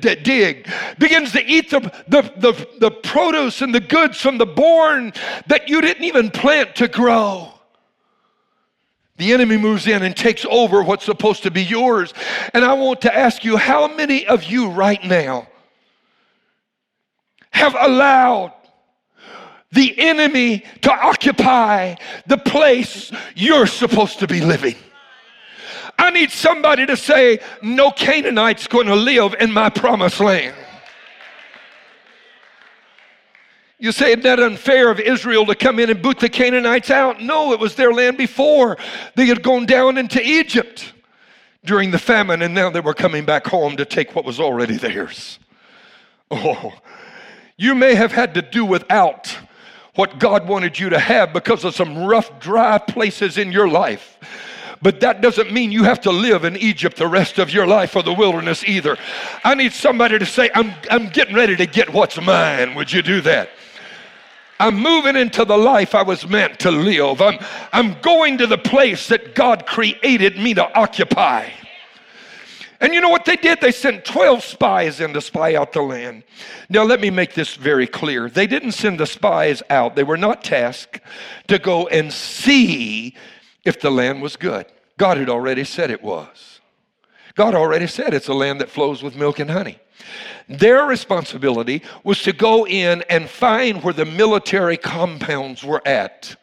[0.00, 5.12] dig, begins to eat the, the, the, the produce and the goods from the born
[5.46, 7.50] that you didn't even plant to grow.
[9.16, 12.12] The enemy moves in and takes over what's supposed to be yours.
[12.52, 15.46] And I want to ask you how many of you right now
[17.50, 18.52] have allowed
[19.70, 21.94] the enemy to occupy
[22.26, 24.74] the place you're supposed to be living?
[25.98, 30.54] I need somebody to say, No Canaanite's going to live in my promised land.
[33.78, 37.20] You say, isn't that unfair of Israel to come in and boot the Canaanites out?
[37.20, 38.78] No, it was their land before.
[39.14, 40.92] They had gone down into Egypt
[41.64, 44.76] during the famine, and now they were coming back home to take what was already
[44.76, 45.38] theirs.
[46.30, 46.72] Oh,
[47.56, 49.36] you may have had to do without
[49.94, 54.13] what God wanted you to have because of some rough, dry places in your life.
[54.84, 57.96] But that doesn't mean you have to live in Egypt the rest of your life
[57.96, 58.98] or the wilderness either.
[59.42, 62.74] I need somebody to say, I'm, I'm getting ready to get what's mine.
[62.74, 63.48] Would you do that?
[64.60, 67.22] I'm moving into the life I was meant to live.
[67.22, 67.38] I'm,
[67.72, 71.48] I'm going to the place that God created me to occupy.
[72.78, 73.62] And you know what they did?
[73.62, 76.24] They sent 12 spies in to spy out the land.
[76.68, 78.28] Now, let me make this very clear.
[78.28, 81.00] They didn't send the spies out, they were not tasked
[81.48, 83.14] to go and see
[83.64, 84.66] if the land was good.
[84.98, 86.60] God had already said it was.
[87.34, 89.78] God already said it's a land that flows with milk and honey.
[90.48, 96.36] Their responsibility was to go in and find where the military compounds were at,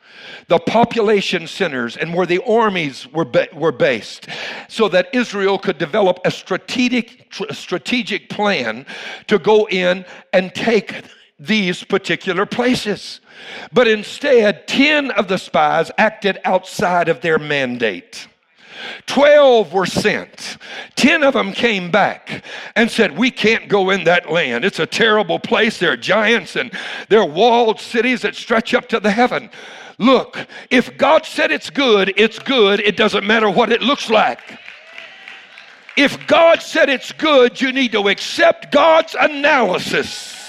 [0.48, 4.28] the population centers, and where the armies were, ba- were based,
[4.68, 8.86] so that Israel could develop a strategic, tr- strategic plan
[9.28, 10.04] to go in
[10.34, 11.04] and take
[11.42, 13.20] these particular places.
[13.74, 18.28] But instead, 10 of the spies acted outside of their mandate.
[19.06, 20.58] Twelve were sent.
[20.96, 22.44] Ten of them came back
[22.76, 24.66] and said, We can't go in that land.
[24.66, 25.78] It's a terrible place.
[25.78, 26.72] There are giants and
[27.10, 29.50] there are walled cities that stretch up to the heaven.
[29.98, 32.80] Look, if God said it's good, it's good.
[32.80, 34.58] It doesn't matter what it looks like.
[35.98, 40.41] If God said it's good, you need to accept God's analysis.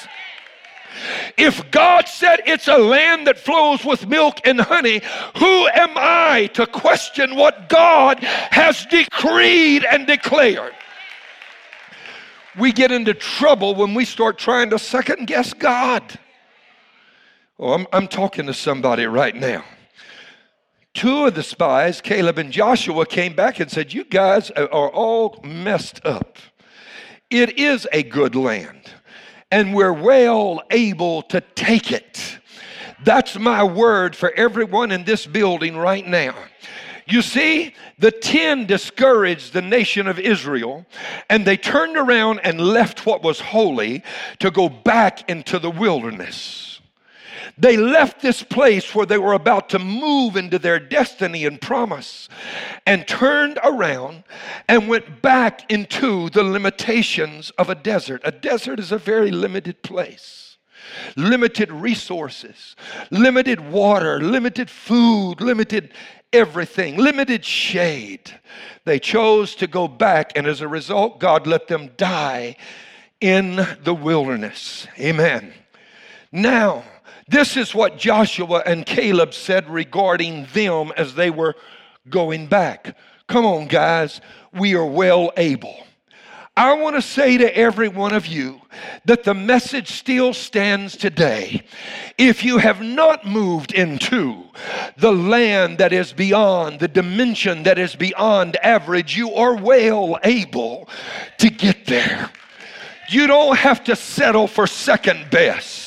[1.36, 5.00] If God said it's a land that flows with milk and honey,
[5.36, 10.74] who am I to question what God has decreed and declared?
[12.58, 16.18] We get into trouble when we start trying to second guess God.
[17.58, 19.64] Oh, I'm, I'm talking to somebody right now.
[20.94, 25.40] Two of the spies, Caleb and Joshua, came back and said, You guys are all
[25.42, 26.36] messed up.
[27.30, 28.81] It is a good land
[29.52, 32.38] and we're well able to take it.
[33.04, 36.34] That's my word for everyone in this building right now.
[37.06, 40.86] You see, the ten discouraged the nation of Israel,
[41.28, 44.02] and they turned around and left what was holy
[44.38, 46.71] to go back into the wilderness.
[47.62, 52.28] They left this place where they were about to move into their destiny and promise
[52.84, 54.24] and turned around
[54.68, 58.20] and went back into the limitations of a desert.
[58.24, 60.48] A desert is a very limited place
[61.14, 62.74] limited resources,
[63.12, 65.92] limited water, limited food, limited
[66.32, 68.40] everything, limited shade.
[68.84, 72.56] They chose to go back, and as a result, God let them die
[73.20, 74.88] in the wilderness.
[74.98, 75.54] Amen.
[76.32, 76.82] Now,
[77.28, 81.54] this is what Joshua and Caleb said regarding them as they were
[82.08, 82.96] going back.
[83.26, 84.20] Come on, guys,
[84.52, 85.76] we are well able.
[86.54, 88.60] I want to say to every one of you
[89.06, 91.62] that the message still stands today.
[92.18, 94.44] If you have not moved into
[94.98, 100.90] the land that is beyond, the dimension that is beyond average, you are well able
[101.38, 102.30] to get there.
[103.08, 105.81] You don't have to settle for second best.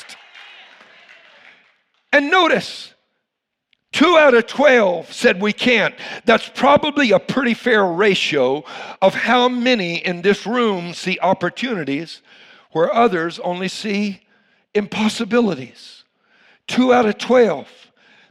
[2.15, 2.93] And notice,
[3.91, 5.95] Two out of 12 said we can't.
[6.23, 8.63] That's probably a pretty fair ratio
[9.01, 12.21] of how many in this room see opportunities
[12.71, 14.21] where others only see
[14.73, 16.03] impossibilities.
[16.67, 17.69] Two out of 12,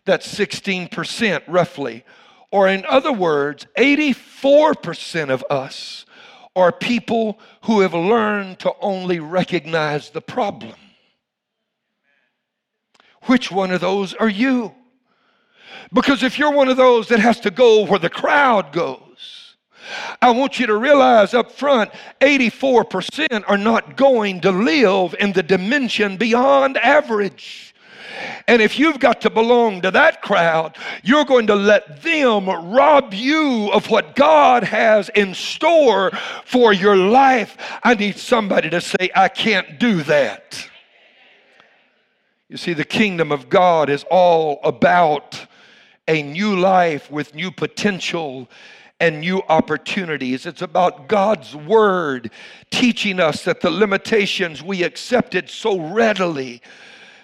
[0.04, 2.04] that's 16% roughly.
[2.50, 6.06] Or, in other words, 84% of us
[6.56, 10.74] are people who have learned to only recognize the problem.
[13.26, 14.74] Which one of those are you?
[15.92, 19.56] Because if you're one of those that has to go where the crowd goes,
[20.20, 25.42] I want you to realize up front 84% are not going to live in the
[25.42, 27.74] dimension beyond average.
[28.46, 33.12] And if you've got to belong to that crowd, you're going to let them rob
[33.12, 36.12] you of what God has in store
[36.44, 37.56] for your life.
[37.82, 40.68] I need somebody to say, I can't do that.
[42.54, 45.44] You see, the kingdom of God is all about
[46.06, 48.48] a new life with new potential
[49.00, 50.46] and new opportunities.
[50.46, 52.30] It's about God's Word
[52.70, 56.62] teaching us that the limitations we accepted so readily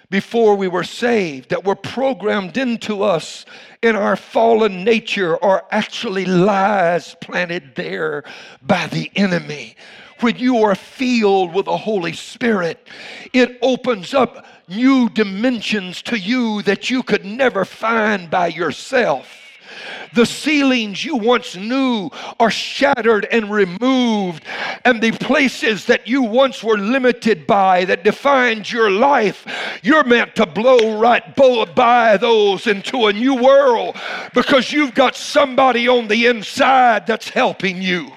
[0.09, 3.45] before we were saved, that were programmed into us
[3.81, 8.25] in our fallen nature, are actually lies planted there
[8.61, 9.77] by the enemy.
[10.19, 12.85] When you are filled with the Holy Spirit,
[13.31, 19.37] it opens up new dimensions to you that you could never find by yourself.
[20.13, 24.43] The ceilings you once knew are shattered and removed,
[24.83, 29.45] and the places that you once were limited by that defined your life,
[29.83, 31.23] you're meant to blow right
[31.75, 33.95] by those into a new world
[34.33, 38.11] because you've got somebody on the inside that's helping you.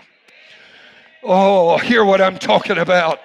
[1.22, 3.20] Oh, hear what I'm talking about.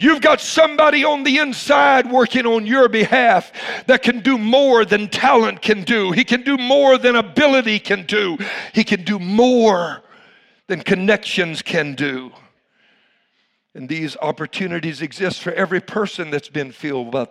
[0.00, 3.52] You've got somebody on the inside working on your behalf
[3.86, 6.10] that can do more than talent can do.
[6.10, 8.38] He can do more than ability can do.
[8.72, 10.02] He can do more
[10.68, 12.32] than connections can do.
[13.74, 17.28] And these opportunities exist for every person that's been filled with,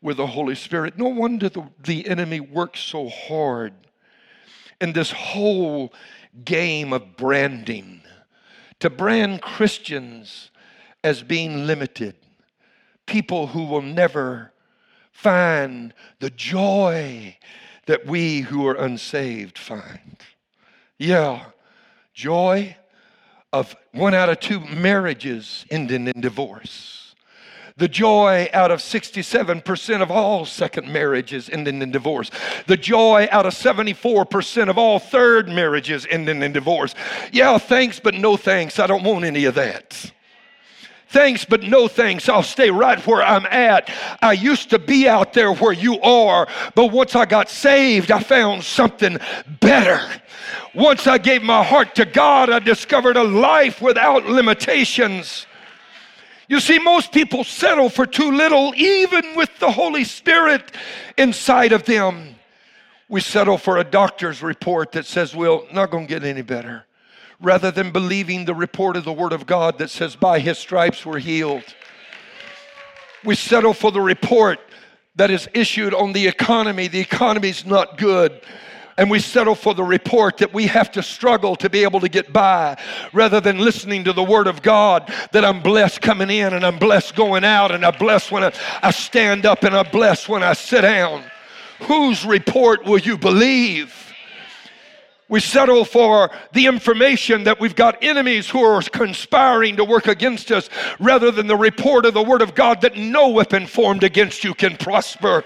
[0.00, 0.96] with the Holy Spirit.
[0.96, 3.74] No wonder the, the enemy works so hard
[4.80, 5.92] in this whole
[6.44, 8.00] game of branding
[8.78, 10.51] to brand Christians
[11.04, 12.14] as being limited,
[13.06, 14.52] people who will never
[15.10, 17.36] find the joy
[17.86, 20.16] that we who are unsaved find.
[20.98, 21.46] Yeah,
[22.14, 22.76] joy
[23.52, 27.14] of one out of two marriages ending in divorce.
[27.76, 32.30] The joy out of 67% of all second marriages ending in divorce.
[32.66, 36.94] The joy out of 74% of all third marriages ending in divorce.
[37.32, 38.78] Yeah, thanks, but no thanks.
[38.78, 40.12] I don't want any of that
[41.12, 42.28] thanks, but no thanks.
[42.28, 43.90] I'll stay right where I'm at.
[44.20, 48.20] I used to be out there where you are, but once I got saved, I
[48.20, 49.18] found something
[49.60, 50.00] better.
[50.74, 55.46] Once I gave my heart to God, I discovered a life without limitations.
[56.48, 60.72] You see, most people settle for too little, even with the Holy Spirit
[61.16, 62.34] inside of them.
[63.08, 66.86] We settle for a doctor's report that says we're not going to get any better
[67.42, 71.04] rather than believing the report of the Word of God that says, By His stripes
[71.04, 71.64] we're healed.
[73.24, 74.60] We settle for the report
[75.16, 76.88] that is issued on the economy.
[76.88, 78.40] The economy's not good.
[78.96, 82.08] And we settle for the report that we have to struggle to be able to
[82.08, 82.78] get by
[83.12, 86.78] rather than listening to the Word of God that I'm blessed coming in and I'm
[86.78, 90.42] blessed going out and I'm blessed when I, I stand up and I'm blessed when
[90.42, 91.24] I sit down.
[91.80, 94.11] Whose report will you believe?
[95.32, 100.52] We settle for the information that we've got enemies who are conspiring to work against
[100.52, 100.68] us
[101.00, 104.52] rather than the report of the Word of God that no weapon formed against you
[104.52, 105.42] can prosper.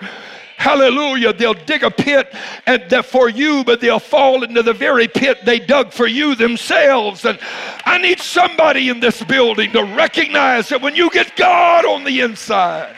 [0.56, 1.32] Hallelujah.
[1.32, 2.34] They'll dig a pit
[2.66, 7.24] and for you, but they'll fall into the very pit they dug for you themselves.
[7.24, 7.38] And
[7.84, 12.22] I need somebody in this building to recognize that when you get God on the
[12.22, 12.96] inside,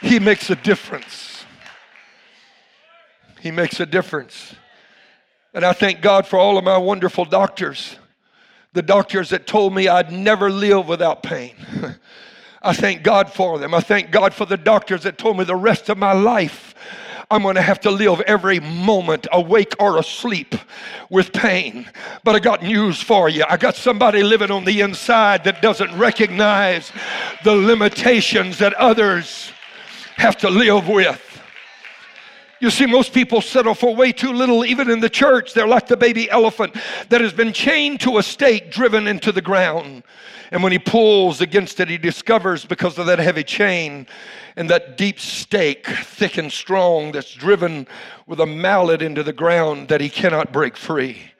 [0.00, 1.25] He makes a difference.
[3.46, 4.56] He makes a difference.
[5.54, 7.94] And I thank God for all of my wonderful doctors,
[8.72, 11.54] the doctors that told me I'd never live without pain.
[12.62, 13.72] I thank God for them.
[13.72, 16.74] I thank God for the doctors that told me the rest of my life
[17.30, 20.56] I'm going to have to live every moment, awake or asleep,
[21.08, 21.88] with pain.
[22.24, 23.44] But I got news for you.
[23.48, 26.90] I got somebody living on the inside that doesn't recognize
[27.44, 29.52] the limitations that others
[30.16, 31.35] have to live with.
[32.58, 35.52] You see, most people settle for way too little, even in the church.
[35.52, 36.74] They're like the baby elephant
[37.10, 40.02] that has been chained to a stake driven into the ground.
[40.50, 44.06] And when he pulls against it, he discovers because of that heavy chain
[44.56, 47.86] and that deep stake, thick and strong, that's driven
[48.26, 51.32] with a mallet into the ground, that he cannot break free.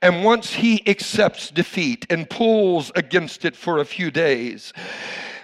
[0.00, 4.72] And once he accepts defeat and pulls against it for a few days,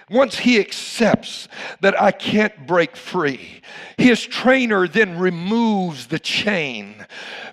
[0.09, 1.47] once he accepts
[1.81, 3.61] that I can't break free,
[3.97, 7.05] his trainer then removes the chain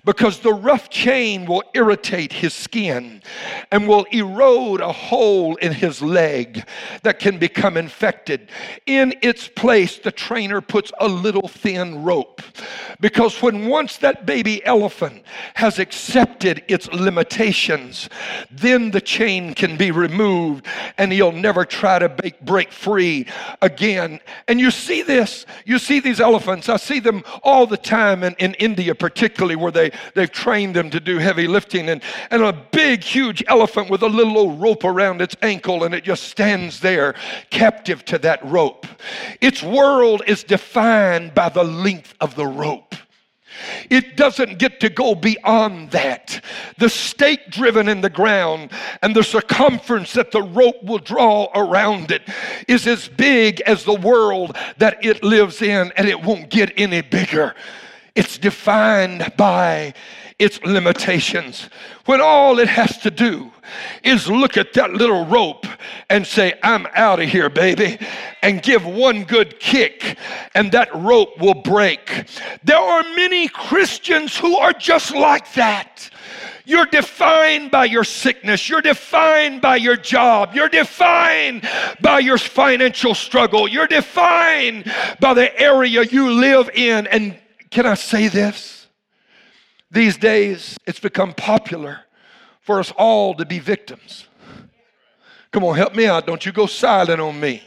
[0.07, 3.21] because the rough chain will irritate his skin
[3.73, 6.65] and will erode a hole in his leg
[7.03, 8.49] that can become infected.
[8.85, 12.41] In its place, the trainer puts a little thin rope
[13.01, 15.23] because when once that baby elephant
[15.55, 18.07] has accepted its limitations,
[18.49, 20.65] then the chain can be removed
[20.97, 23.27] and he'll never try to break break free
[23.61, 24.21] again.
[24.47, 26.69] And you see this, you see these elephants.
[26.69, 30.89] I see them all the time in, in India, particularly where they, they've trained them
[30.89, 31.89] to do heavy lifting.
[31.89, 35.93] And, and a big, huge elephant with a little old rope around its ankle, and
[35.93, 37.15] it just stands there
[37.49, 38.85] captive to that rope.
[39.41, 42.95] Its world is defined by the length of the rope.
[43.89, 46.43] It doesn't get to go beyond that.
[46.77, 48.71] The stake driven in the ground
[49.01, 52.21] and the circumference that the rope will draw around it
[52.67, 57.01] is as big as the world that it lives in, and it won't get any
[57.01, 57.55] bigger.
[58.17, 59.93] It's defined by
[60.39, 61.69] its limitations.
[62.05, 63.51] When all it has to do
[64.03, 65.67] is look at that little rope
[66.09, 67.99] and say, I'm out of here, baby,
[68.41, 70.17] and give one good kick,
[70.55, 72.25] and that rope will break.
[72.63, 76.09] There are many Christians who are just like that.
[76.65, 78.67] You're defined by your sickness.
[78.67, 80.55] You're defined by your job.
[80.55, 81.69] You're defined
[82.01, 83.67] by your financial struggle.
[83.67, 87.05] You're defined by the area you live in.
[87.07, 87.37] And
[87.69, 88.87] can I say this?
[89.91, 92.01] These days, it's become popular
[92.61, 94.27] for us all to be victims.
[95.51, 96.27] Come on, help me out.
[96.27, 97.63] Don't you go silent on me.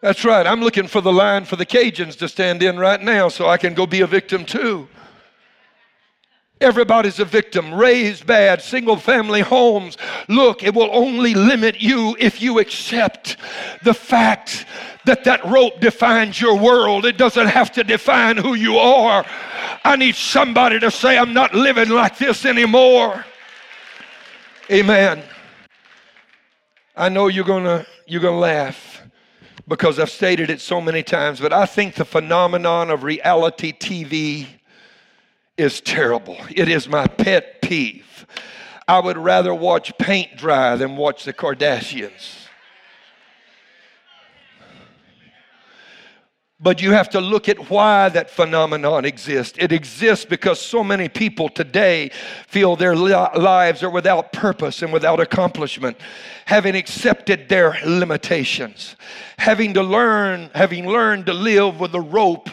[0.00, 0.46] That's right.
[0.46, 3.56] I'm looking for the line for the Cajuns to stand in right now so I
[3.56, 4.88] can go be a victim too.
[6.60, 7.72] Everybody's a victim.
[7.72, 9.96] Raised bad, single family homes.
[10.28, 13.36] Look, it will only limit you if you accept
[13.84, 14.66] the fact
[15.04, 17.06] that that rope defines your world.
[17.06, 19.24] It doesn't have to define who you are.
[19.84, 23.24] I need somebody to say, I'm not living like this anymore.
[24.70, 25.22] Amen.
[26.96, 29.02] I know you're gonna you're gonna laugh
[29.68, 34.57] because I've stated it so many times, but I think the phenomenon of reality TV
[35.58, 36.38] is terrible.
[36.54, 38.26] It is my pet peeve.
[38.86, 42.48] I would rather watch paint dry than watch the Kardashians.
[46.60, 49.56] But you have to look at why that phenomenon exists.
[49.60, 52.10] It exists because so many people today
[52.48, 55.98] feel their lives are without purpose and without accomplishment,
[56.46, 58.96] having accepted their limitations,
[59.38, 62.48] having to learn, having learned to live with a rope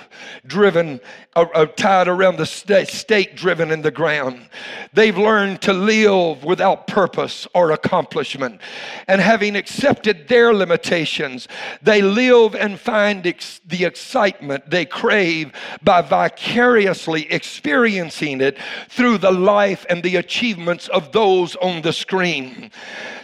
[0.48, 1.00] driven,
[1.36, 4.50] uh, uh, tied around the stake driven in the ground.
[4.94, 8.62] They've learned to live without purpose or accomplishment.
[9.08, 11.48] And having accepted their limitations,
[11.82, 15.52] they live and find ex- the excitement they crave
[15.84, 18.58] by vicariously experiencing it
[18.90, 22.72] through the life and the achievements of those on the screen.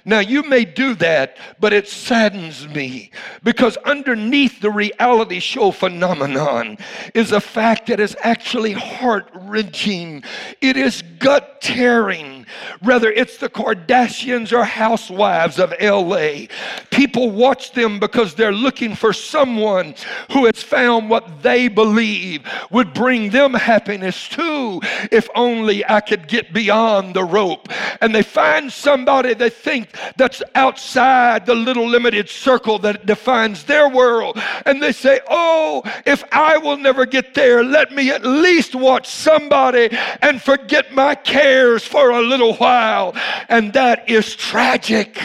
[0.03, 3.11] Now, you may do that, but it saddens me
[3.43, 6.77] because underneath the reality show phenomenon
[7.13, 10.23] is a fact that is actually heart wrenching.
[10.61, 12.40] It is gut tearing.
[12.81, 16.47] Whether it's the Kardashians or housewives of LA,
[16.89, 19.95] People watch them because they're looking for someone
[20.31, 24.81] who has found what they believe would bring them happiness too,
[25.11, 27.69] if only I could get beyond the rope.
[28.01, 33.87] And they find somebody they think that's outside the little limited circle that defines their
[33.87, 34.37] world.
[34.65, 39.07] And they say, Oh, if I will never get there, let me at least watch
[39.07, 39.89] somebody
[40.21, 43.15] and forget my cares for a little while.
[43.49, 45.19] And that is tragic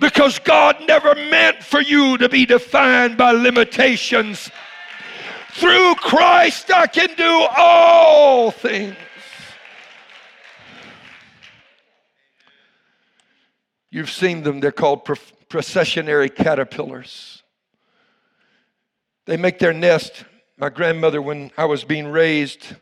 [0.00, 4.50] because God never meant for you to be defined by limitations.
[5.52, 8.96] Through Christ, I can do all things.
[13.90, 17.44] You've seen them, they're called processionary caterpillars.
[19.26, 20.24] They make their nest.
[20.58, 22.74] My grandmother, when I was being raised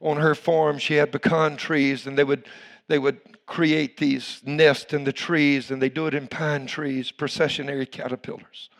[0.00, 2.44] on her farm, she had pecan trees, and they would
[2.88, 7.12] they would create these nests in the trees, and they do it in pine trees,
[7.12, 8.70] processionary caterpillars.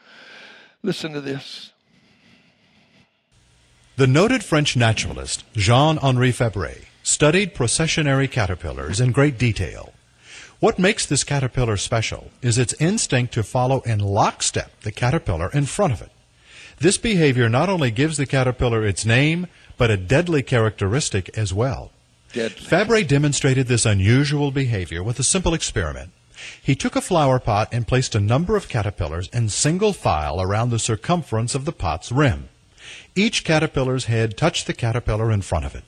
[0.83, 1.73] Listen to this.
[3.97, 9.93] The noted French naturalist Jean Henri Fabre studied processionary caterpillars in great detail.
[10.61, 15.67] What makes this caterpillar special is its instinct to follow in lockstep the caterpillar in
[15.67, 16.11] front of it.
[16.79, 19.47] This behavior not only gives the caterpillar its name,
[19.77, 21.91] but a deadly characteristic as well.
[22.33, 22.67] Deadly.
[22.67, 26.11] Fabre demonstrated this unusual behavior with a simple experiment.
[26.63, 30.71] He took a flower pot and placed a number of caterpillars in single file around
[30.71, 32.49] the circumference of the pot's rim.
[33.15, 35.85] Each caterpillar's head touched the caterpillar in front of it.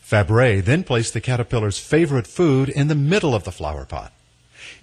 [0.00, 4.12] Fabre then placed the caterpillar's favorite food in the middle of the flower pot.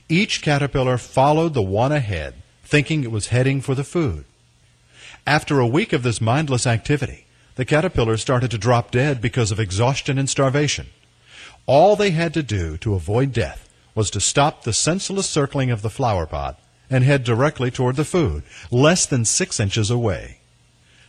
[0.08, 4.26] Each caterpillar followed the one ahead, thinking it was heading for the food.
[5.26, 7.26] After a week of this mindless activity,
[7.60, 10.88] the caterpillars started to drop dead because of exhaustion and starvation.
[11.66, 15.82] All they had to do to avoid death was to stop the senseless circling of
[15.82, 16.58] the flower pot
[16.90, 20.40] and head directly toward the food, less than six inches away.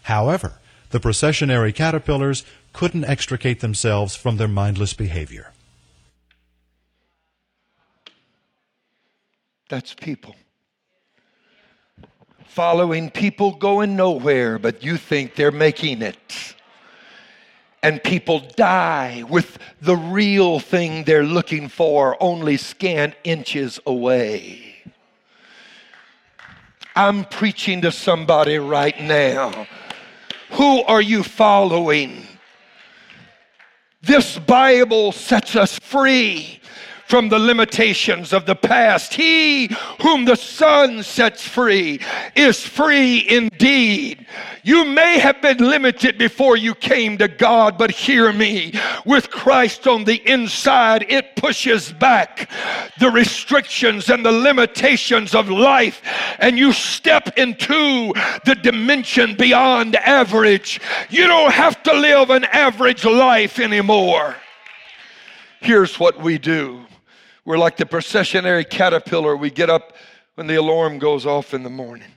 [0.02, 0.58] However,
[0.90, 2.42] the processionary caterpillars
[2.72, 5.52] couldn't extricate themselves from their mindless behavior.
[9.68, 10.34] That's people
[12.50, 16.54] following people going nowhere, but you think they're making it.
[17.80, 24.74] And people die with the real thing they're looking for only scant inches away.
[26.96, 29.68] I'm preaching to somebody right now.
[30.50, 32.26] Who are you following?
[34.02, 36.59] This Bible sets us free
[37.10, 39.12] from the limitations of the past.
[39.12, 39.66] He
[40.00, 42.00] whom the Son sets free
[42.36, 44.24] is free indeed.
[44.62, 48.74] You may have been limited before you came to God, but hear me.
[49.04, 52.48] With Christ on the inside, it pushes back
[53.00, 56.02] the restrictions and the limitations of life,
[56.38, 58.12] and you step into
[58.44, 60.80] the dimension beyond average.
[61.08, 64.36] You don't have to live an average life anymore.
[65.60, 66.86] Here's what we do
[67.50, 69.36] we're like the processionary caterpillar.
[69.36, 69.94] We get up
[70.36, 72.12] when the alarm goes off in the morning.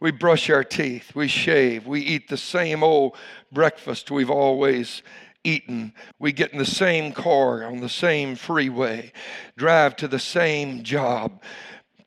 [0.00, 1.14] We brush our teeth.
[1.14, 1.86] We shave.
[1.86, 3.14] We eat the same old
[3.52, 5.02] breakfast we've always
[5.44, 5.92] eaten.
[6.18, 9.12] We get in the same car on the same freeway,
[9.54, 11.42] drive to the same job,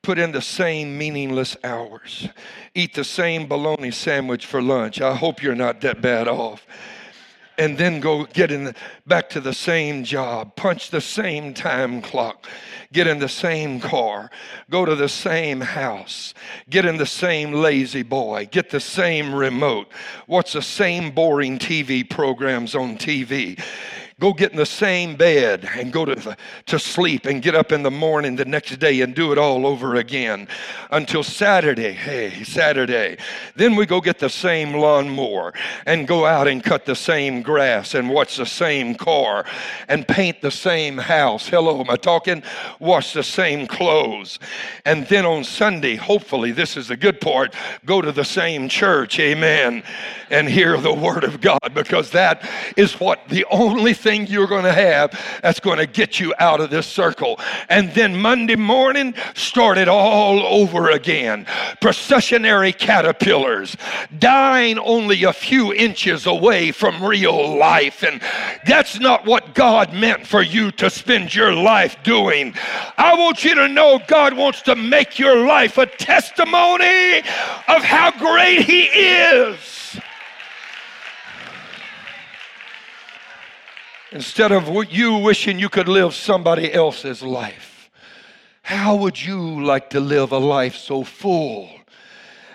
[0.02, 2.28] put in the same meaningless hours,
[2.74, 5.00] eat the same bologna sandwich for lunch.
[5.00, 6.66] I hope you're not that bad off
[7.58, 8.74] and then go get in the,
[9.06, 12.46] back to the same job, punch the same time clock,
[12.92, 14.30] get in the same car,
[14.70, 16.34] go to the same house,
[16.70, 19.88] get in the same La-Z-Boy, get the same remote,
[20.26, 23.62] watch the same boring TV programs on TV
[24.20, 26.36] go get in the same bed and go to,
[26.66, 29.66] to sleep and get up in the morning the next day and do it all
[29.66, 30.46] over again
[30.92, 31.92] until Saturday.
[31.92, 33.16] Hey, Saturday.
[33.56, 35.52] Then we go get the same lawnmower
[35.86, 39.44] and go out and cut the same grass and watch the same car
[39.88, 41.48] and paint the same house.
[41.48, 42.42] Hello, am I talking?
[42.78, 44.38] Wash the same clothes.
[44.84, 47.54] And then on Sunday, hopefully, this is the good part,
[47.84, 49.18] go to the same church.
[49.18, 49.82] Amen.
[50.30, 54.64] And hear the word of God because that is what the only thing you're going
[54.64, 57.38] to have that's going to get you out of this circle.
[57.68, 61.46] And then Monday morning, start it all over again.
[61.80, 63.76] Processionary caterpillars
[64.18, 68.02] dying only a few inches away from real life.
[68.02, 68.20] And
[68.66, 72.54] that's not what God meant for you to spend your life doing.
[72.98, 77.18] I want you to know God wants to make your life a testimony
[77.68, 79.73] of how great He is.
[84.14, 87.90] Instead of you wishing you could live somebody else's life.
[88.62, 91.68] How would you like to live a life so full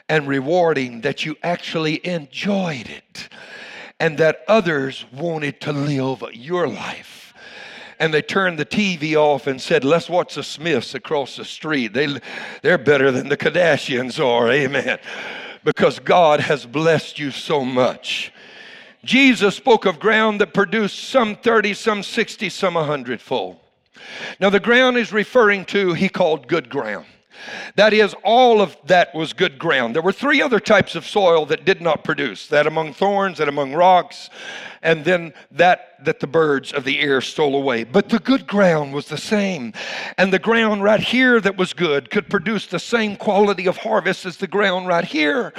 [0.08, 3.30] and rewarding that you actually enjoyed it
[4.00, 7.34] and that others wanted to live your life?
[8.00, 11.92] And they turned the TV off and said, Let's watch the Smiths across the street.
[11.92, 12.20] They,
[12.62, 14.50] they're better than the Kardashians are.
[14.50, 14.98] Amen.
[15.66, 18.32] Because God has blessed you so much.
[19.04, 23.58] Jesus spoke of ground that produced some 30, some 60, some 100 fold.
[24.40, 27.06] Now, the ground is referring to, he called good ground.
[27.76, 29.96] That is, all of that was good ground.
[29.96, 33.48] There were three other types of soil that did not produce that among thorns, that
[33.48, 34.30] among rocks,
[34.82, 37.84] and then that that the birds of the air stole away.
[37.84, 39.74] But the good ground was the same.
[40.18, 44.26] And the ground right here that was good could produce the same quality of harvest
[44.26, 45.54] as the ground right here.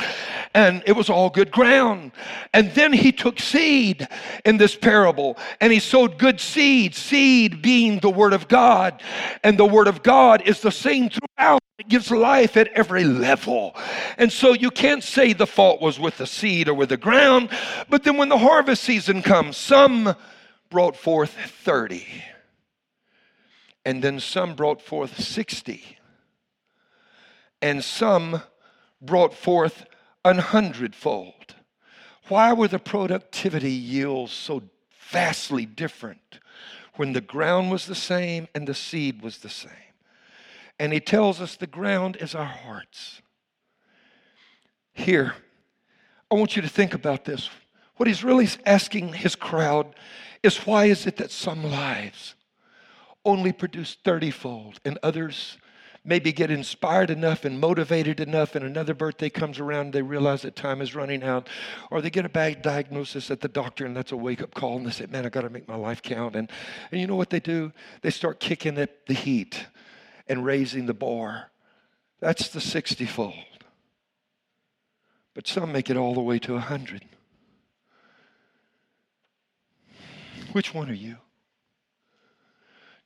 [0.54, 2.12] And it was all good ground.
[2.52, 4.08] And then he took seed
[4.44, 9.02] in this parable and he sowed good seed, seed being the word of God.
[9.44, 11.60] And the word of God is the same throughout.
[11.78, 13.74] It gives life at every level.
[14.18, 17.48] And so you can't say the fault was with the seed or with the ground,
[17.88, 20.14] but then when the harvest season comes, some
[20.70, 22.06] brought forth 30,
[23.84, 25.98] and then some brought forth 60,
[27.60, 28.42] and some
[29.02, 29.84] brought forth
[30.24, 31.54] an hundredfold.
[32.28, 34.62] Why were the productivity yields so
[35.10, 36.38] vastly different
[36.94, 39.72] when the ground was the same and the seed was the same?
[40.78, 43.20] And he tells us the ground is our hearts.
[44.92, 45.34] Here,
[46.30, 47.50] I want you to think about this.
[48.00, 49.94] What he's really asking his crowd
[50.42, 52.34] is why is it that some lives
[53.26, 55.58] only produce 30 fold and others
[56.02, 60.56] maybe get inspired enough and motivated enough and another birthday comes around they realize that
[60.56, 61.46] time is running out
[61.90, 64.86] or they get a bad diagnosis at the doctor and that's a wake-up call and
[64.86, 66.50] they say man i got to make my life count and,
[66.90, 67.70] and you know what they do
[68.00, 69.66] they start kicking up the heat
[70.26, 71.50] and raising the bar.
[72.20, 73.34] That's the 60 fold.
[75.34, 77.04] But some make it all the way to 100.
[80.52, 81.16] Which one are you?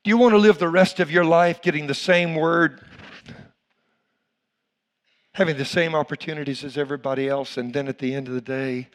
[0.03, 2.81] Do you want to live the rest of your life getting the same word,
[5.33, 8.89] having the same opportunities as everybody else, and then at the end of the day,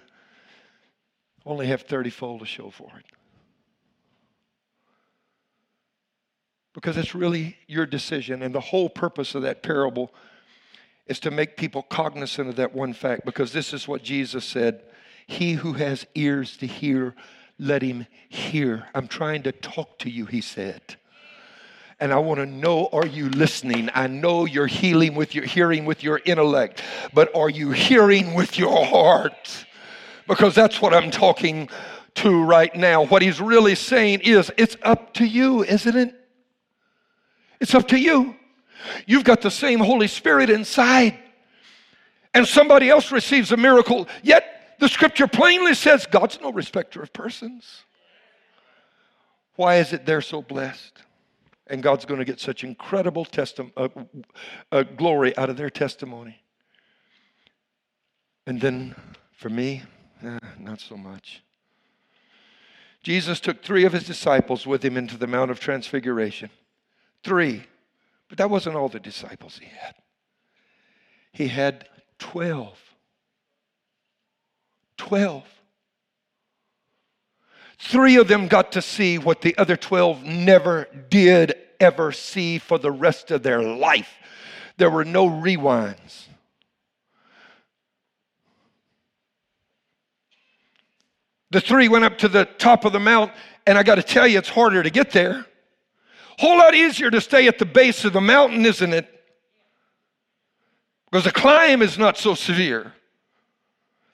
[1.45, 3.05] only have 30 fold to show for it?
[6.73, 8.41] because it's really your decision.
[8.41, 10.13] And the whole purpose of that parable
[11.07, 14.83] is to make people cognizant of that one fact because this is what Jesus said
[15.27, 17.15] He who has ears to hear,
[17.60, 18.88] let him hear.
[18.95, 20.82] I'm trying to talk to you, he said.
[21.99, 23.89] And I want to know are you listening?
[23.93, 26.82] I know you're healing with your hearing with your intellect,
[27.14, 29.66] but are you hearing with your heart?
[30.26, 31.70] Because that's what I'm talking
[32.16, 33.05] to right now.
[33.05, 36.16] What he's really saying is it's up to you, isn't it?
[37.60, 38.36] It's up to you.
[39.05, 41.20] You've got the same Holy Spirit inside.
[42.34, 47.13] And somebody else receives a miracle, yet the scripture plainly says God's no respecter of
[47.13, 47.84] persons.
[49.55, 51.03] Why is it they're so blessed?
[51.67, 53.89] And God's going to get such incredible testi- uh,
[54.71, 56.41] uh, glory out of their testimony.
[58.47, 58.95] And then
[59.34, 59.84] for me,
[60.23, 61.43] eh, not so much.
[63.03, 66.49] Jesus took three of his disciples with him into the Mount of Transfiguration.
[67.23, 67.63] Three.
[68.27, 69.95] But that wasn't all the disciples he had.
[71.32, 71.88] He had
[72.19, 72.77] 12.
[74.99, 75.43] 12.
[77.79, 82.77] Three of them got to see what the other 12 never did ever see for
[82.77, 84.13] the rest of their life.
[84.77, 86.25] There were no rewinds.
[91.51, 93.31] The three went up to the top of the mount,
[93.65, 95.45] and I got to tell you, it's harder to get there.
[96.37, 99.07] Whole lot easier to stay at the base of the mountain, isn't it?
[101.09, 102.93] Because the climb is not so severe.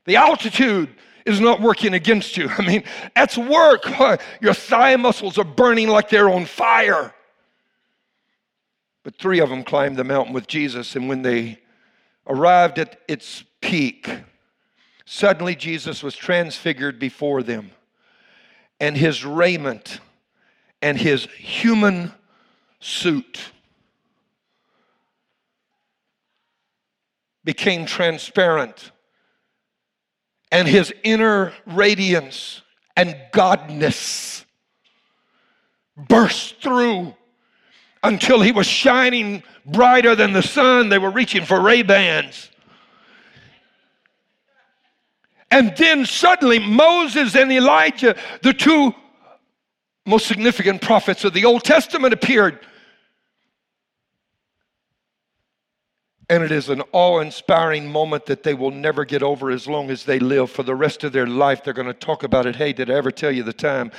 [0.05, 0.89] The altitude
[1.25, 2.49] is not working against you.
[2.57, 2.83] I mean,
[3.15, 3.85] that's work.
[4.41, 7.13] Your thigh muscles are burning like they're on fire.
[9.03, 11.59] But three of them climbed the mountain with Jesus, and when they
[12.25, 14.09] arrived at its peak,
[15.05, 17.69] suddenly Jesus was transfigured before them,
[18.79, 19.99] and his raiment
[20.81, 22.11] and his human
[22.79, 23.39] suit
[27.43, 28.91] became transparent,
[30.51, 32.61] and his inner radiance
[32.95, 34.45] and godness
[35.97, 37.13] burst through
[38.03, 40.89] until he was shining brighter than the sun.
[40.89, 42.49] They were reaching for Ray Bans.
[45.51, 48.93] And then suddenly, Moses and Elijah, the two
[50.05, 52.59] most significant prophets of the Old Testament appeared.
[56.27, 59.91] And it is an awe inspiring moment that they will never get over as long
[59.91, 60.49] as they live.
[60.49, 62.55] For the rest of their life, they're going to talk about it.
[62.55, 63.91] Hey, did I ever tell you the time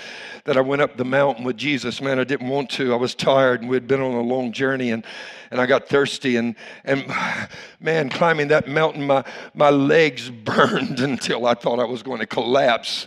[0.43, 2.01] that I went up the mountain with Jesus?
[2.01, 2.93] Man, I didn't want to.
[2.93, 5.05] I was tired and we'd been on a long journey and,
[5.53, 6.35] and I got thirsty.
[6.35, 7.07] And, and
[7.81, 9.23] man, climbing that mountain, my,
[9.55, 13.07] my legs burned until I thought I was going to collapse.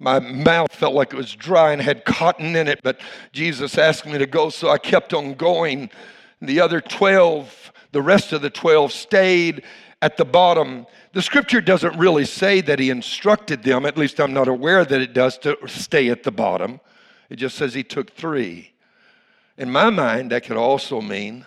[0.00, 3.00] My mouth felt like it was dry and had cotton in it, but
[3.30, 5.90] Jesus asked me to go, so I kept on going.
[6.42, 9.62] The other 12 the rest of the 12 stayed
[10.02, 10.86] at the bottom.
[11.14, 15.00] The scripture doesn't really say that he instructed them, at least I'm not aware that
[15.00, 16.78] it does, to stay at the bottom.
[17.30, 18.74] It just says he took three.
[19.56, 21.46] In my mind, that could also mean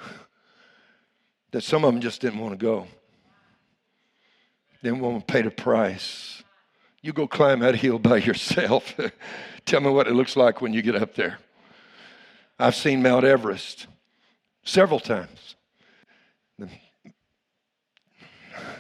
[1.52, 2.88] that some of them just didn't want to go.
[4.82, 6.41] They didn't want to pay the price.
[7.04, 8.95] You go climb that hill by yourself.
[9.66, 11.38] Tell me what it looks like when you get up there.
[12.58, 13.86] I've seen Mount Everest
[14.64, 15.50] several times
[16.60, 16.70] the,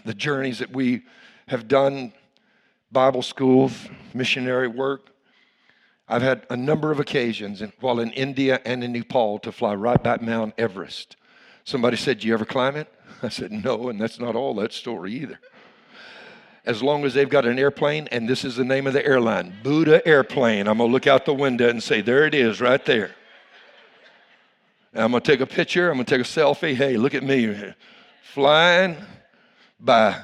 [0.05, 1.03] the journeys that we
[1.47, 2.13] have done,
[2.91, 5.09] Bible schools, missionary work.
[6.07, 10.01] I've had a number of occasions while in India and in Nepal to fly right
[10.01, 11.15] back Mount Everest.
[11.63, 12.91] Somebody said, Do you ever climb it?
[13.23, 15.39] I said, No, and that's not all that story either.
[16.65, 19.55] As long as they've got an airplane, and this is the name of the airline,
[19.63, 23.11] Buddha Airplane, I'm to look out the window and say, There it is right there.
[24.93, 25.91] And I'm to take a picture.
[25.91, 26.75] I'm to take a selfie.
[26.75, 27.73] Hey, look at me
[28.33, 28.97] flying
[29.79, 30.23] by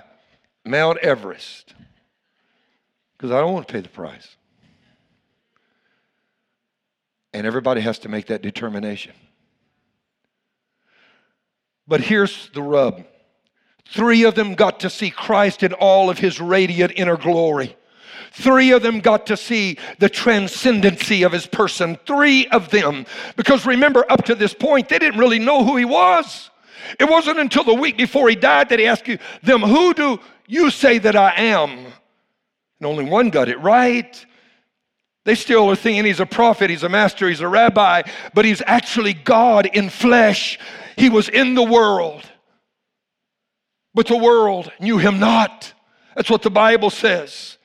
[0.65, 1.73] Mount Everest
[3.17, 4.35] because I don't want to pay the price.
[7.33, 9.13] And everybody has to make that determination.
[11.87, 13.05] But here's the rub
[13.87, 17.77] three of them got to see Christ in all of his radiant inner glory.
[18.31, 21.97] Three of them got to see the transcendency of his person.
[22.05, 23.05] Three of them.
[23.37, 26.49] Because remember, up to this point, they didn't really know who he was.
[26.99, 30.19] It wasn't until the week before he died that he asked you, them, who do
[30.47, 31.71] you say that I am?
[32.79, 34.25] And only one got it right.
[35.25, 38.03] They still are thinking he's a prophet, he's a master, he's a rabbi,
[38.33, 40.59] but he's actually God in flesh.
[40.97, 42.23] He was in the world,
[43.93, 45.73] but the world knew him not.
[46.15, 47.57] That's what the Bible says.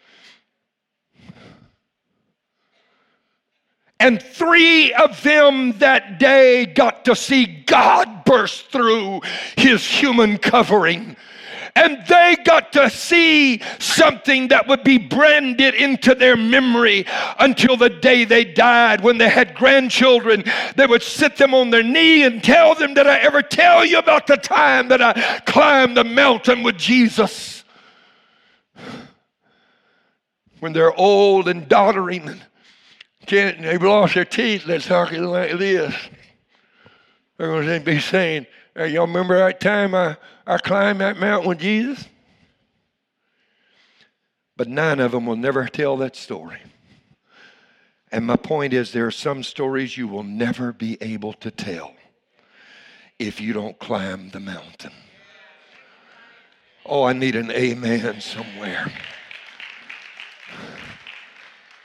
[4.00, 9.20] And three of them that day got to see God burst through
[9.56, 11.16] his human covering.
[11.76, 17.04] And they got to see something that would be branded into their memory
[17.38, 19.02] until the day they died.
[19.02, 20.44] When they had grandchildren,
[20.76, 23.98] they would sit them on their knee and tell them, Did I ever tell you
[23.98, 27.64] about the time that I climbed the mountain with Jesus?
[30.58, 32.40] When they're old and doddering
[33.26, 35.94] can't, they've lost their teeth, they're talking like this.
[37.36, 40.16] They're going to be saying, hey, y'all remember that time I,
[40.46, 42.06] I climbed that mountain with Jesus?
[44.56, 46.58] But nine of them will never tell that story.
[48.12, 51.94] And my point is, there are some stories you will never be able to tell
[53.18, 54.92] if you don't climb the mountain.
[56.84, 58.92] Oh, I need an amen somewhere.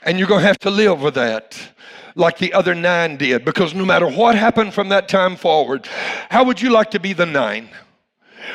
[0.06, 1.58] And you're going to have to live with that
[2.16, 5.86] like the other nine did because no matter what happened from that time forward,
[6.30, 7.68] how would you like to be the nine?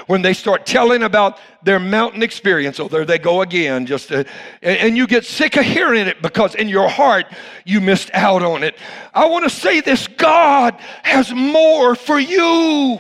[0.07, 4.19] When they start telling about their mountain experience, oh, there they go again, just to,
[4.61, 7.25] and, and you get sick of hearing it because in your heart
[7.65, 8.77] you missed out on it.
[9.13, 12.99] I want to say this God has more for you.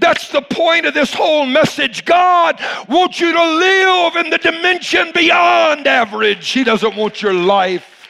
[0.00, 2.04] That's the point of this whole message.
[2.04, 6.48] God wants you to live in the dimension beyond average.
[6.48, 8.08] He doesn't want your life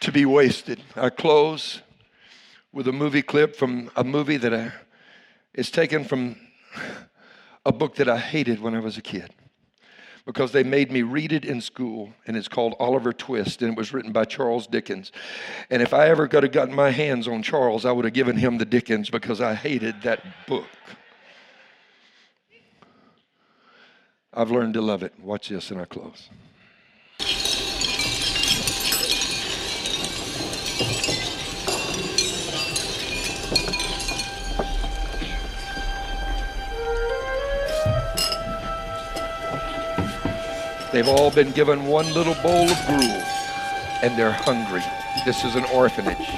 [0.00, 0.82] to be wasted.
[0.96, 1.80] I close
[2.72, 4.72] with a movie clip from a movie that I,
[5.54, 6.36] is taken from
[7.64, 9.32] a book that I hated when I was a kid
[10.24, 13.76] because they made me read it in school, and it's called Oliver Twist, and it
[13.76, 15.10] was written by Charles Dickens.
[15.70, 18.36] And if I ever could have gotten my hands on Charles, I would have given
[18.36, 20.66] him the Dickens because I hated that book.
[24.32, 25.12] I've learned to love it.
[25.20, 26.30] Watch this, and I close.
[40.92, 43.22] They've all been given one little bowl of gruel
[44.02, 44.82] and they're hungry.
[45.24, 46.28] This is an orphanage.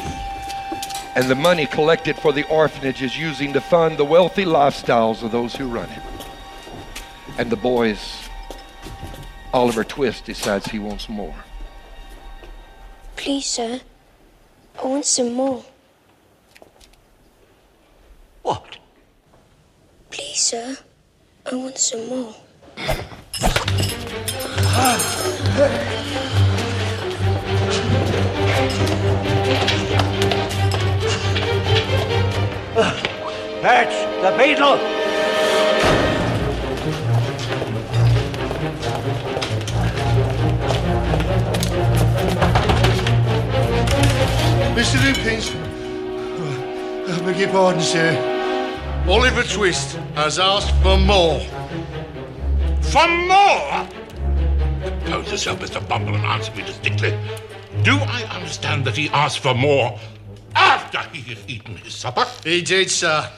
[1.17, 5.33] And the money collected for the orphanage is using to fund the wealthy lifestyles of
[5.33, 6.03] those who run it.
[7.39, 8.29] And the boys,
[9.53, 11.35] Oliver Twist decides he wants more.
[13.17, 13.81] Please, sir,
[14.81, 15.65] I want some more.
[18.43, 18.79] What?
[20.11, 20.77] Please, sir.
[21.51, 22.35] I want some more.
[33.63, 34.79] That's the beadle!
[44.75, 44.99] Mr.
[44.99, 45.47] Limbkins,
[47.09, 48.13] I beg your pardon, sir.
[49.09, 51.41] Oliver Twist has asked for more.
[52.95, 53.89] For more?
[55.07, 55.81] Pose yourself, Mr.
[55.89, 57.11] Bumble, and answer me distinctly.
[57.83, 59.99] Do I understand that he asked for more
[60.55, 62.25] after he had eaten his supper?
[62.45, 63.29] He did, sir.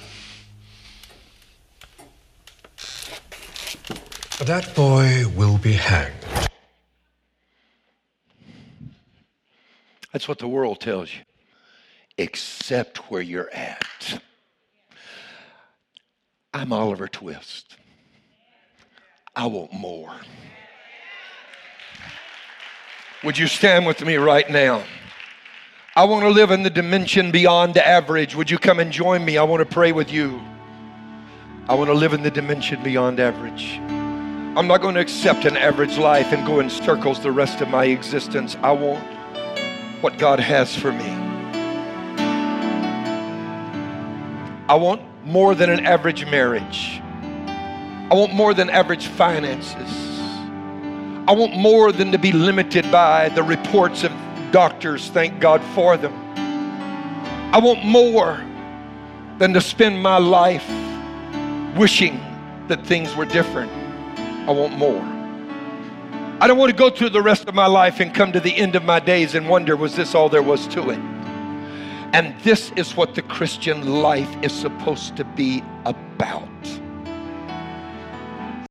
[4.45, 6.13] That boy will be hanged.
[10.13, 11.21] That's what the world tells you.
[12.19, 14.21] except where you're at.
[16.53, 17.77] I'm Oliver Twist.
[19.37, 20.15] I want more.
[23.23, 24.83] Would you stand with me right now?
[25.95, 28.35] I want to live in the dimension beyond average.
[28.35, 29.37] Would you come and join me?
[29.37, 30.41] I want to pray with you.
[31.69, 33.79] I want to live in the dimension beyond average.
[34.57, 37.69] I'm not going to accept an average life and go in circles the rest of
[37.69, 38.57] my existence.
[38.63, 39.05] I want
[40.03, 41.11] what God has for me.
[44.69, 47.03] I want more than an average marriage.
[48.11, 50.07] I want more than average finances.
[51.29, 54.13] I want more than to be limited by the reports of
[54.53, 56.15] doctors, thank God for them.
[57.53, 58.41] I want more
[59.39, 60.69] than to spend my life
[61.77, 62.21] wishing
[62.69, 63.73] that things were different.
[64.49, 65.03] I want more.
[66.41, 68.57] I don't want to go through the rest of my life and come to the
[68.57, 70.99] end of my days and wonder, was this all there was to it?
[72.13, 76.47] And this is what the Christian life is supposed to be about.